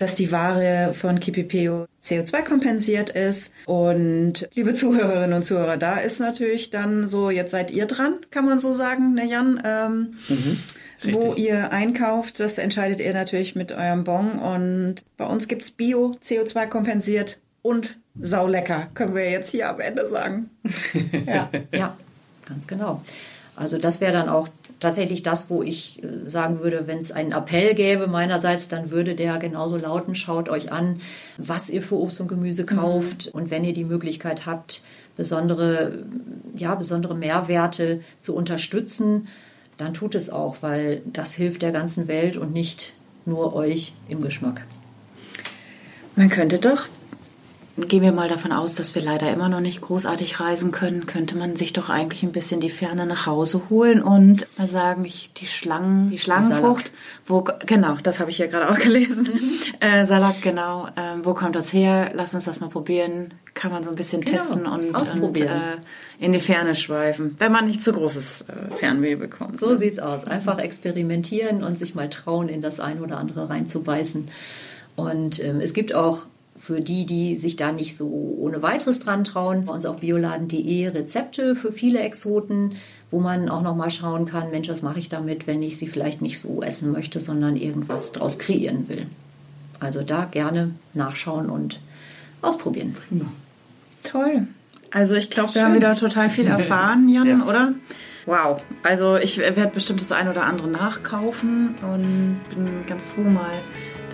[0.00, 3.52] dass die Ware von Kipipeo CO2 kompensiert ist.
[3.66, 8.46] Und liebe Zuhörerinnen und Zuhörer, da ist natürlich dann so, jetzt seid ihr dran, kann
[8.46, 9.62] man so sagen, ne Jan?
[9.62, 10.58] Ähm, mhm.
[11.04, 11.22] Richtig.
[11.22, 14.38] Wo ihr einkauft, das entscheidet ihr natürlich mit eurem Bon.
[14.38, 20.08] Und bei uns gibt's Bio, CO2 kompensiert und saulecker, können wir jetzt hier am Ende
[20.08, 20.50] sagen.
[21.26, 21.50] ja.
[21.72, 21.96] ja,
[22.46, 23.02] ganz genau.
[23.56, 24.48] Also das wäre dann auch
[24.80, 29.14] tatsächlich das, wo ich äh, sagen würde, wenn es einen Appell gäbe meinerseits, dann würde
[29.14, 31.00] der genauso lauten, schaut euch an,
[31.36, 32.66] was ihr für Obst und Gemüse mhm.
[32.66, 33.26] kauft.
[33.26, 33.32] Mhm.
[33.32, 34.82] Und wenn ihr die Möglichkeit habt,
[35.16, 36.04] besondere,
[36.54, 39.28] ja, besondere Mehrwerte zu unterstützen,
[39.80, 42.92] dann tut es auch, weil das hilft der ganzen Welt und nicht
[43.24, 44.66] nur euch im Geschmack.
[46.16, 46.86] Man könnte doch,
[47.76, 51.36] gehen wir mal davon aus, dass wir leider immer noch nicht großartig reisen können, könnte
[51.36, 55.32] man sich doch eigentlich ein bisschen die Ferne nach Hause holen und mal sagen, ich,
[55.34, 56.90] die Schlangen, die Schlangenfrucht,
[57.26, 59.28] wo, genau, das habe ich ja gerade auch gelesen.
[59.32, 59.50] Mhm.
[59.80, 60.88] Äh, Salat, genau.
[60.88, 62.10] Äh, wo kommt das her?
[62.14, 63.34] Lass uns das mal probieren.
[63.54, 64.38] Kann man so ein bisschen genau.
[64.38, 65.48] testen und, und äh,
[66.18, 69.58] in die Ferne schweifen, wenn man nicht zu großes äh, Fernweh bekommt.
[69.58, 69.78] So ne?
[69.78, 70.24] sieht's aus.
[70.24, 74.28] Einfach experimentieren und sich mal trauen, in das ein oder andere reinzubeißen.
[74.96, 76.26] Und ähm, es gibt auch
[76.60, 80.88] für die, die sich da nicht so ohne weiteres dran trauen, bei uns auf bioladen.de
[80.88, 82.74] Rezepte für viele Exoten,
[83.10, 85.88] wo man auch noch mal schauen kann, Mensch, was mache ich damit, wenn ich sie
[85.88, 89.06] vielleicht nicht so essen möchte, sondern irgendwas draus kreieren will.
[89.80, 91.80] Also da gerne nachschauen und
[92.42, 92.94] ausprobieren.
[93.08, 93.24] Prima.
[94.04, 94.46] Toll.
[94.90, 97.46] Also ich glaube, wir haben wieder total viel erfahren, Jan, ja.
[97.46, 97.72] oder?
[98.26, 98.60] Wow.
[98.82, 103.50] Also ich werde bestimmt das ein oder andere nachkaufen und bin ganz froh mal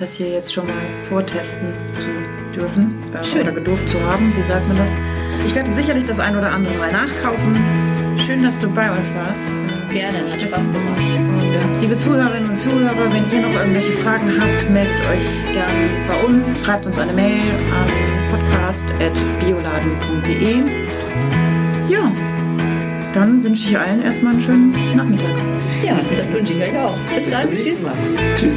[0.00, 0.74] das hier jetzt schon mal
[1.08, 2.08] vortesten zu
[2.54, 4.32] dürfen äh, oder gedurft zu haben.
[4.36, 4.90] Wie sagt man das?
[5.46, 7.56] Ich werde sicherlich das ein oder andere mal nachkaufen.
[8.26, 9.38] Schön, dass du bei uns warst.
[9.92, 11.00] Gerne, hat Spaß gemacht.
[11.00, 15.22] Und, liebe Zuhörerinnen und Zuhörer, wenn ihr noch irgendwelche Fragen habt, meldet euch
[15.52, 16.64] gerne bei uns.
[16.64, 17.40] Schreibt uns eine Mail
[17.72, 17.86] an
[18.32, 20.56] podcast.bioladen.de.
[21.88, 22.12] Ja,
[23.12, 25.30] dann wünsche ich allen erstmal einen schönen Nachmittag.
[25.84, 26.96] Ja, das wünsche ich euch auch.
[27.14, 27.48] Bis, Bis dann.
[27.50, 27.88] Tschüss.
[28.38, 28.56] Tschüss.